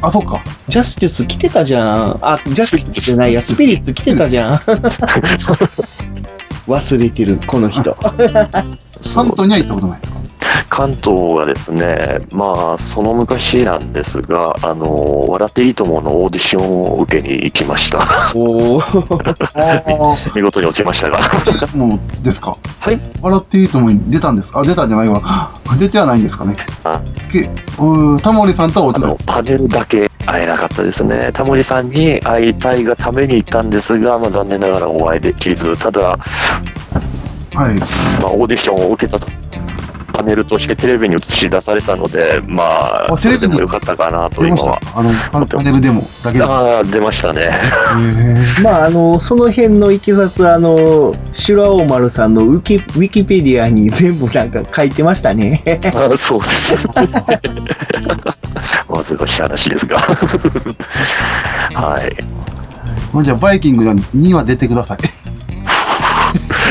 [0.00, 0.40] あ、そっか。
[0.68, 2.18] ジャスティス来てたじゃん。
[2.22, 4.56] あ、ジャスティスじゃないや、スピリッツ来てたじゃん。
[6.68, 7.96] 忘れてる、この人。
[9.14, 10.15] 関東には行ったことないですか
[10.68, 18.00] 関東はですね、まあ、その昔なんですが、あの、笑っていいと思うのオーディションを受けに行きました。
[18.34, 18.80] お
[20.34, 21.18] 見事に落ちましたが。
[21.74, 23.00] もう、ですかはい。
[23.20, 24.50] 笑っていいと思い出たんです。
[24.54, 25.50] あ、出たんじゃないわ。
[25.78, 26.54] 出てはないんですかね。
[27.30, 27.40] け
[27.78, 31.30] うータモリさんとはお手伝いパネルだけ会えなかったですね。
[31.32, 37.74] タモリさんに会いたいがために行ったんですが、まあ、残念ながらお会いできず、ただ、はい。
[38.22, 39.26] まあ、オーディションを受けたと
[40.16, 44.80] パネルとしてテレビに映し出されたので、まあ、あテレビにそれでもよかったかなと出まし今は。
[44.80, 44.98] た。
[44.98, 46.44] あの、パパネルデモだけで。
[46.44, 47.50] ああ、出ましたね。
[48.62, 55.62] まあ、あの、その辺のいきさつ、あの、シュラオーマルさんのウィキウィキペディアに全部なんか書いてましたね。
[55.94, 56.88] ああそうです。
[58.88, 59.98] まずかしい話ですが。
[61.74, 62.16] はい。
[63.22, 64.98] じゃあ、バイキングには出てください。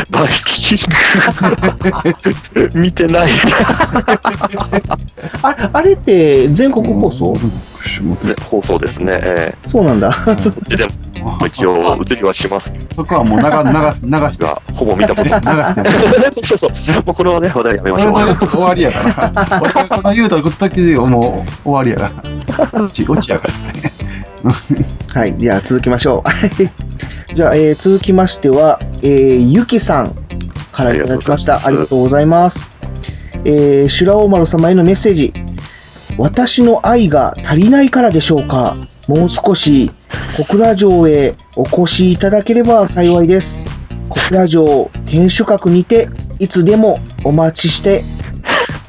[0.10, 0.78] バイキン
[2.54, 3.30] グ 見てない。
[5.42, 7.38] ああれって全国放送？
[8.50, 9.20] 放送ですね。
[9.22, 10.12] えそうなんだ。
[10.72, 10.86] えで
[11.22, 13.52] も、一応、映りはしますそこはもう流、流、
[14.20, 14.40] 流し
[14.74, 15.42] ほぼ見たことない。
[16.34, 16.72] そうそうそう。
[17.06, 18.48] もうこのね、話題やめましょう。
[18.48, 19.62] 終わりやから。
[19.62, 22.12] 俺がこの言うた時でもう終わりやか
[22.74, 22.82] ら。
[22.82, 24.06] 落ち、落ちやからね。
[25.14, 27.25] はい、じゃあ続きましょう。
[27.36, 30.16] じゃあ、えー続きましては、えーゆきさん
[30.72, 31.68] からいただきました。
[31.68, 32.70] ありがとうございます。
[33.44, 35.34] えー、修羅王丸様へのメッセージ。
[36.18, 38.78] 私の愛が足りないからでしょうか？
[39.10, 39.92] もう少し
[40.38, 43.70] 小倉城へお越しいただければ幸いです。
[44.08, 46.08] 小倉城天守閣にて
[46.40, 48.02] いつでもお待ちして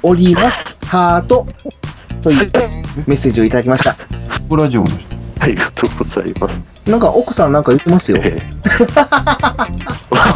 [0.04, 0.76] おります。
[0.86, 1.48] ハート
[2.22, 2.50] という
[3.08, 3.96] メッセージをいただきました。
[4.48, 5.00] 小倉城の人。
[5.40, 6.75] ありがとうございます。
[6.86, 8.18] なんか奥さんなんか言ってますよ。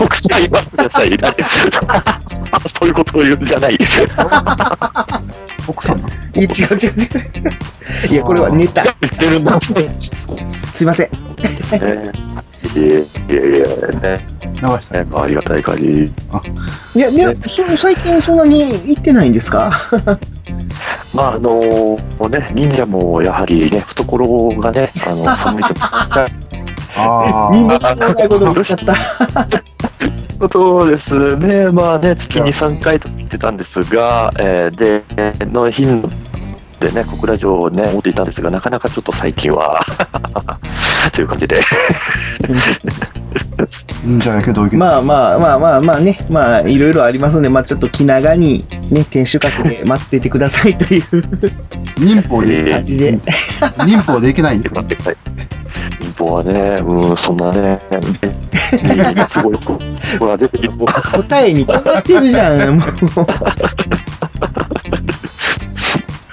[0.00, 1.18] 奥さん言わんください。
[2.68, 3.78] そういうことを言うんじゃない。
[5.68, 6.98] 奥さんいや、違う違う違
[8.08, 8.12] う。
[8.12, 8.82] いや、これはネタ。
[8.82, 9.60] 言ってるんだ。
[9.60, 11.08] すいません。
[11.72, 12.82] えいえい
[13.30, 14.26] えいえ、ね。
[14.54, 15.02] 流した。
[15.04, 16.12] ねありがたい限り。
[16.94, 19.70] いや、ね、そ最近そんなに行ってないんですか？
[21.14, 21.98] まあ、あの
[22.28, 25.74] ね、忍者もやはりね、懐がね、あの、寒いと。
[26.96, 28.94] あみんななこと言っちゃった。
[30.52, 36.08] そうですね、まあね、月に3回と言ってたんですが、えーで、の頻度
[36.80, 39.84] でね、小倉城をね、持っていたんですが、なかなかちょっと最近は、
[41.12, 41.60] という感じで。
[44.02, 51.04] 忍者やけど、まあまあまあまあまあね、まあいろいろありますんで、まあちょっと気長にね、天守閣で 待っててくださいという
[51.98, 53.18] 忍法で、感じで。
[53.86, 54.82] 忍法できないんですよ。
[56.00, 57.78] 民放はね、うん、そんなね、
[59.30, 59.58] すごい、
[60.18, 60.70] ほら、出てる。
[60.72, 62.88] 答えに決まってるじゃん、もう。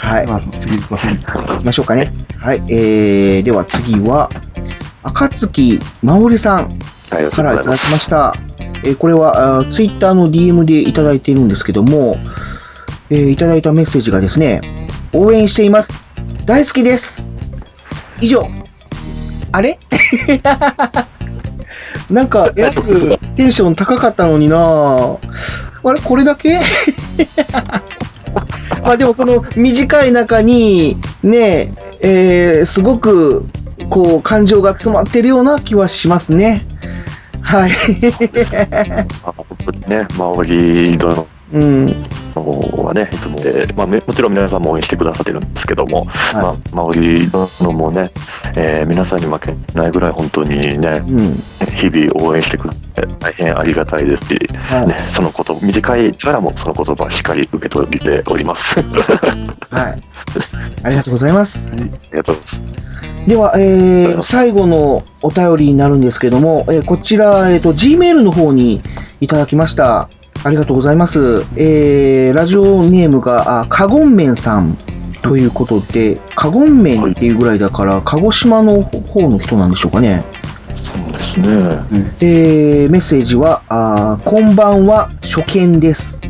[0.08, 0.28] はい。
[0.62, 1.08] 次行こう、次
[1.48, 2.12] 行きましょうかね。
[2.40, 2.64] はい。
[2.70, 4.30] えー、では次は、
[5.04, 6.70] 赤月まおりさん
[7.32, 8.34] からいただきました。
[8.84, 12.18] えーこれは、ツイッターの DM でいただいているんですけども、
[13.10, 14.62] えーいただいたメッセージがですね、
[15.14, 16.12] 応援しています。
[16.46, 17.30] 大好きです。
[18.22, 18.50] 以上。
[19.52, 19.78] あれ？
[22.10, 25.18] なんか、えらくテンション高かったのになあ
[25.94, 26.00] れ？
[26.02, 26.60] これだけ？
[28.88, 33.44] まあでもこの短い中に、ね、えーすごく、
[33.90, 36.62] こう、感情が詰まってるような気はしますね。
[37.42, 37.72] はい。
[39.24, 42.06] 本当にね、周りのうん。
[42.88, 48.08] はね、いつも、えーまあ、めもちろん皆さんも応援してくださってるんですけども、まあ、周り殿もね、
[48.56, 51.04] えー皆さんに負けないぐらい本当にね、
[51.76, 58.80] 日々応援してくれて大変ありがたいですし、はいね、そのこと、短いからもその言葉しっかり受け取っております。
[59.72, 60.00] あ はい。
[60.84, 61.68] ありがとうございます。
[61.74, 63.28] りがとうございます。
[63.28, 68.82] では、えー最後のお便りになるんですけども、えーこちら、えっ、と、Gmail の方に
[69.20, 70.08] いただきました。
[70.48, 71.46] ありがとうございます。
[71.58, 74.78] えー、ラジオネームが、あ、かごんめんさん
[75.22, 80.24] ということで、かごんめんっていうぐらいだから、鹿児島の方の人なんでしょうかね。
[80.80, 82.14] そうですね。
[82.22, 86.22] えーメッセージは、あーこんばんは、初見です。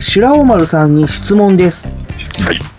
[0.00, 1.88] 白尾丸さんに質問です。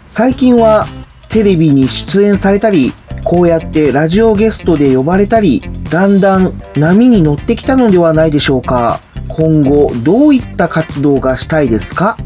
[0.07, 0.85] 最近は
[1.29, 5.61] テレビに出演されたり、こうやってラジオゲストで呼ばれたり、
[5.91, 8.99] だんだん波に乗ってきたのではないでしょうか。
[9.29, 12.17] 今後、どういった活動がしたいですか？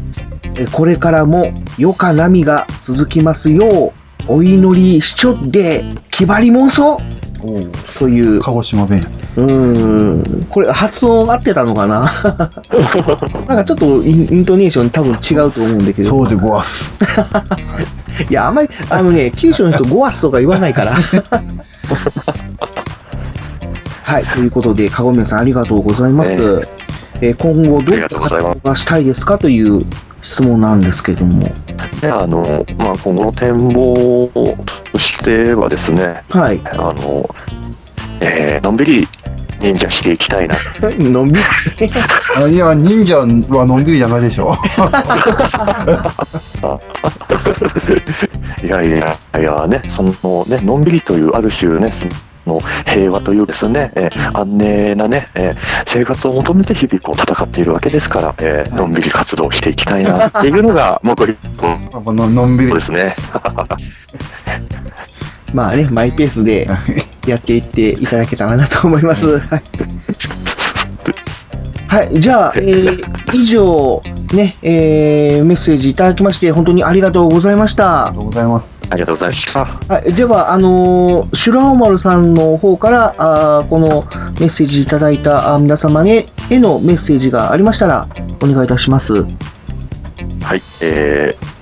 [0.58, 3.92] えこれからも余暇波が続きますよ
[4.28, 7.00] う、お祈りしちょって、気張り妄想
[7.98, 8.40] という。
[8.40, 9.02] 鹿児島弁。
[9.36, 10.46] うーん。
[10.48, 12.06] これ発音合ってたのかな？
[13.48, 16.08] なんかちょっとインイントネーション多分違うと思うんだけど。
[16.08, 16.94] そうでごわす。
[18.28, 20.92] いや、あんまり、あのね、 九州の人ゴアスとか言わないから。
[24.02, 24.24] はい。
[24.24, 26.62] ということで、かごめんさんありがとうございます。
[27.20, 29.80] えー今後どういった活動がしたいですかという
[30.22, 31.48] 質問なんですけども。
[32.00, 34.28] で、あの、まあ、今後の展望
[34.90, 36.60] としてはですね、はい。
[36.64, 37.32] あの、
[38.20, 39.06] えーのんびり
[39.62, 40.56] 忍者していきたいな。
[40.98, 41.44] のんびり
[42.36, 43.18] あいや、忍者
[43.56, 44.56] はのんびりじゃないでしょ。
[48.62, 51.92] いやいや、いやね、そのね、のんびりというある種ね、
[52.44, 55.56] その平和というですね、えー安寧なね、えー
[55.86, 61.36] 生活を求めて日々こう戦っているわけですから、えーのんびり活動していきたいなっていうのが、目標
[62.12, 63.14] ののんびりですね。
[65.52, 66.68] まあね、マイペースで
[67.26, 69.38] やっていっていただけたらなと思います。
[69.38, 69.62] はい。
[71.88, 74.02] はい、じゃあ、えー以上、
[74.34, 78.08] ね、えー、メッセージいただきまして、本当にありがとうございました。
[78.08, 78.80] ありがとうございます。
[78.88, 79.64] ありがとうございました。
[79.64, 84.04] はい、では、あのー、シュラオマルさんの方から、あーこの
[84.40, 88.08] メッセージいただいた皆様へへのメッセージがありましたら、
[88.42, 89.14] お願いいたします。
[89.14, 91.61] はい、えー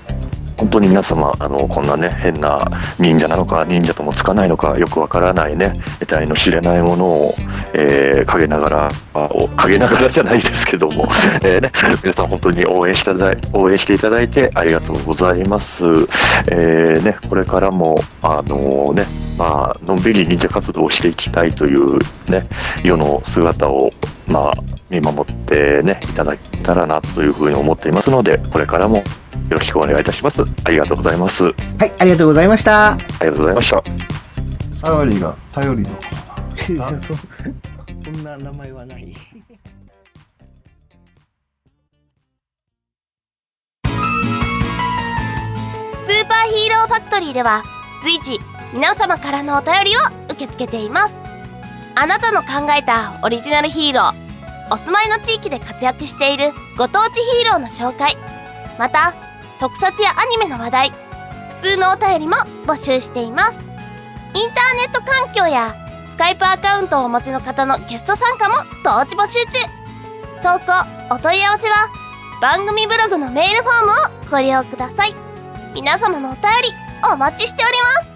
[0.61, 2.63] 本当に皆様、あのこんなね、変な
[2.99, 7.33] 忍者なのか、忍者ともつかないのか、よくわからないね、得体の知れないものを、
[7.73, 11.05] えー陰ながら、あお陰ながらじゃないですけども、
[11.41, 11.71] えーね、
[12.03, 15.83] 皆さん本当に応援していただい応援していただいてありがとうございます。
[16.51, 19.05] えーね、これからも、あのね、
[19.39, 21.97] まあのんびり忍者活動をしていきたいという
[22.29, 22.47] ね、
[22.83, 23.89] 世の姿を、
[24.27, 24.53] まあ、
[24.91, 29.03] 見守ってね、いただけたらなというふうに思っていますので、これからも
[29.49, 30.43] よろしくお願いいたします。
[30.63, 31.45] ありがとうございます。
[31.45, 32.97] あはい、ありがとうございました。
[32.97, 33.81] りがとうございました。
[34.81, 35.89] 頼りが、頼りの。
[36.99, 37.13] そ
[38.03, 39.13] そんな名前はない。
[46.03, 47.63] スーパーヒーローファクトリーでは
[48.03, 48.39] 随時
[48.73, 51.13] 皆様からのお便りを受け付けています
[51.95, 58.17] あなたの考えたオリジナルヒーローお住まいの地域で活躍しているご当地ヒーローの紹介
[58.77, 59.13] また
[59.59, 60.91] 特撮やアニメの話題
[61.61, 63.57] 普通のお便りも募集しています。
[64.33, 65.75] インターネット環境や
[66.09, 69.81] スカイプアカウントをお持ちの方のゲスト参加も同時募集中。
[70.41, 71.89] 投稿お問い合わせは
[72.41, 75.15] 番組ブログのメールフォームをご利用ください。
[75.75, 76.41] 皆様のお便り
[77.13, 78.10] お待ちしております。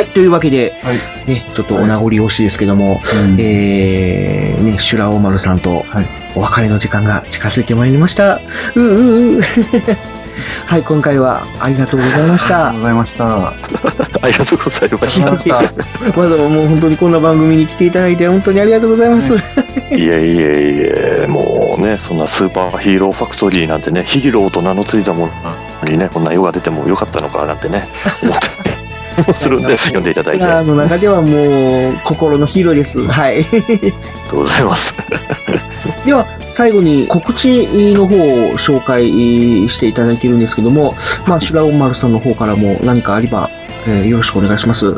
[0.00, 0.72] はい、というわけで、
[1.26, 3.02] ね、ちょっとお名残惜しいですけども、
[3.38, 5.84] えー、ね、シュラオマルさんと
[6.34, 8.40] お別れの時間が近づいてまいりました。
[8.76, 9.42] うううう
[10.66, 12.70] はい、今回はありがとうございました。
[12.70, 13.48] ありがとうございました。
[13.52, 13.54] あ
[14.26, 16.16] りがとうございました。
[16.16, 19.34] まだもう本当にこんな番組に来ていただいて本当にありがとうございます。
[19.36, 20.12] いえいえい
[21.24, 25.28] え、もうね、そんなスーパーヒーローファクトリーなんてね、ヒーローと名の付いたも
[25.82, 27.86] のにね、こんな用が出てもよかったのかなんてね、
[28.22, 28.79] 思った
[29.26, 30.44] りするんで、読んでいただいて。
[30.44, 33.06] ああの中ではもう心のヒーローです。
[33.06, 33.38] はい。
[33.38, 33.96] りが
[34.30, 34.94] とうございます。
[36.04, 39.08] では、最後に告知の方を紹介
[39.68, 40.94] していただいているんですけども、
[41.26, 43.50] まあ、シュラオマルさんの方からも何かあれば、
[43.86, 44.96] えーよろしくお願いします。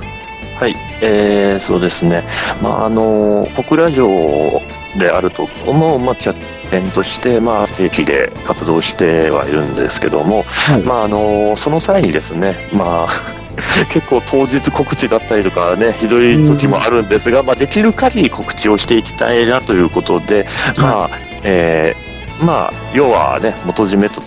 [0.62, 2.22] はい、えー、そうですね、
[2.62, 4.62] まあ、あの小倉城
[4.96, 6.32] であるとこも、まあ、拠
[6.70, 10.44] 点として、まあ、定期で活動してはいるんですけども、
[10.84, 13.41] まあ、あのその際にですね、まあ
[13.90, 20.46] 結構当日告知だったりとかね、ひどい時もあるんですが、まあ、できる限り告知をしていきたいなということで、
[20.80, 24.22] まあ、えーまあ、要はね、元締めと、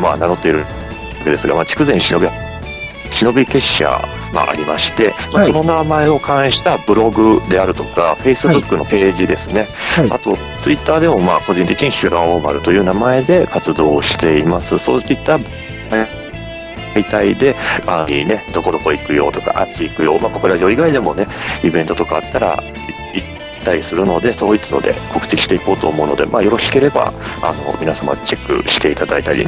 [0.00, 0.64] まあ、名乗っているわ
[1.24, 2.26] けですが、まあ、筑前忍び
[3.12, 4.00] 忍び結社
[4.32, 9.66] がありまして、まあその名前を関したブログであるとか、フェイスブックのページですね、
[10.10, 14.78] あとツイッターでもまあ個人的にヒュラオーマルという名前で活動をしています。
[14.78, 15.38] そういった
[16.94, 17.54] 媒体で、
[17.86, 21.26] あにね、どこどこ行くよとか、あっち行くよ、まあ、小倉城以外でもね、
[21.62, 22.62] イベントとかあったら
[23.14, 27.12] 行ったりするので、そういったので告知していこうと思うので、まあ、よろしければ、
[27.42, 29.46] あの、皆様チェックしていただいたり、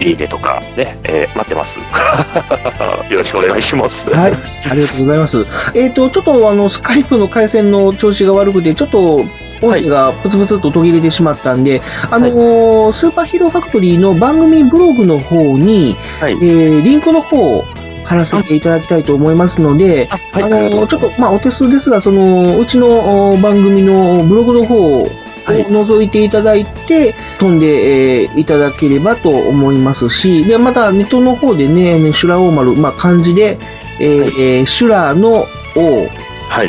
[0.00, 1.78] いいねとかね、えー待ってます。
[3.12, 4.10] よろしくお願いします。
[4.10, 4.32] はい、
[4.70, 5.46] ありがとうございます。
[5.74, 9.24] えっ、と、ちょっとあの、スカイプの回線の調子が悪くて、ちょっと、
[9.62, 11.80] 音声がプツプツと途切れてしまったんで、
[12.10, 17.64] あのースーパーヒーローファクトリーの番組ブログの方に、えーリンクの方を
[18.04, 25.06] 貼らせていただきたいと思いますので、あのーちょっと、まあ、お手数ですが、その、うちのお番組のブログの方を
[25.46, 33.58] 覗いていただいて、飛んで、えーいただければと思いますし、で、またネットの方でね、シュラオーマル、まあ、漢字で、
[34.00, 35.44] えーシュラの
[35.76, 36.08] O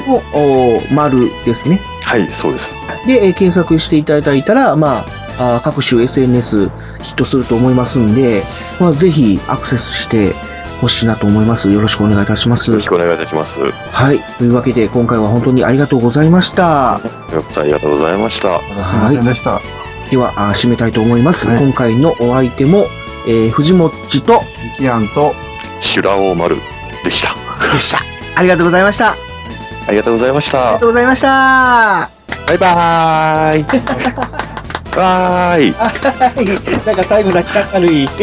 [0.07, 1.79] の、お丸ですね。
[2.03, 2.69] はい、そうです。
[3.08, 5.04] で、えー検索していただいたら、ま
[5.39, 6.70] あ、あー各種 SNS
[7.02, 8.43] ヒットすると思いますんで、
[8.80, 10.34] まあ、ぜひアクセスして
[10.82, 11.72] ほしいなと思います。
[11.72, 12.70] よろしくお願いいたします。
[12.70, 13.60] よろしくお願いいたします。
[13.62, 14.20] はい。
[14.38, 16.99] というわけで、今回は本当にありがとうございました。
[17.34, 18.60] よくさんありがとうございました。
[18.60, 19.62] すいました。
[20.10, 21.47] では、あー締めたいと思います。
[21.47, 22.86] 今回のお相手も、
[23.28, 24.41] えー藤もっちと、
[24.78, 25.34] キアンと、
[25.82, 26.58] シュラオーマル
[27.04, 27.36] でした。
[27.74, 27.99] でした。
[28.36, 29.12] ありがとうございました。
[29.12, 29.16] あ
[29.88, 30.86] ありがとうございましたりがと。
[30.86, 32.20] うございました。
[32.52, 33.66] バイバーイ。
[34.93, 35.72] バイ。
[35.80, 35.84] は
[36.36, 36.86] い。
[36.86, 38.10] なんか最後だけ明るい。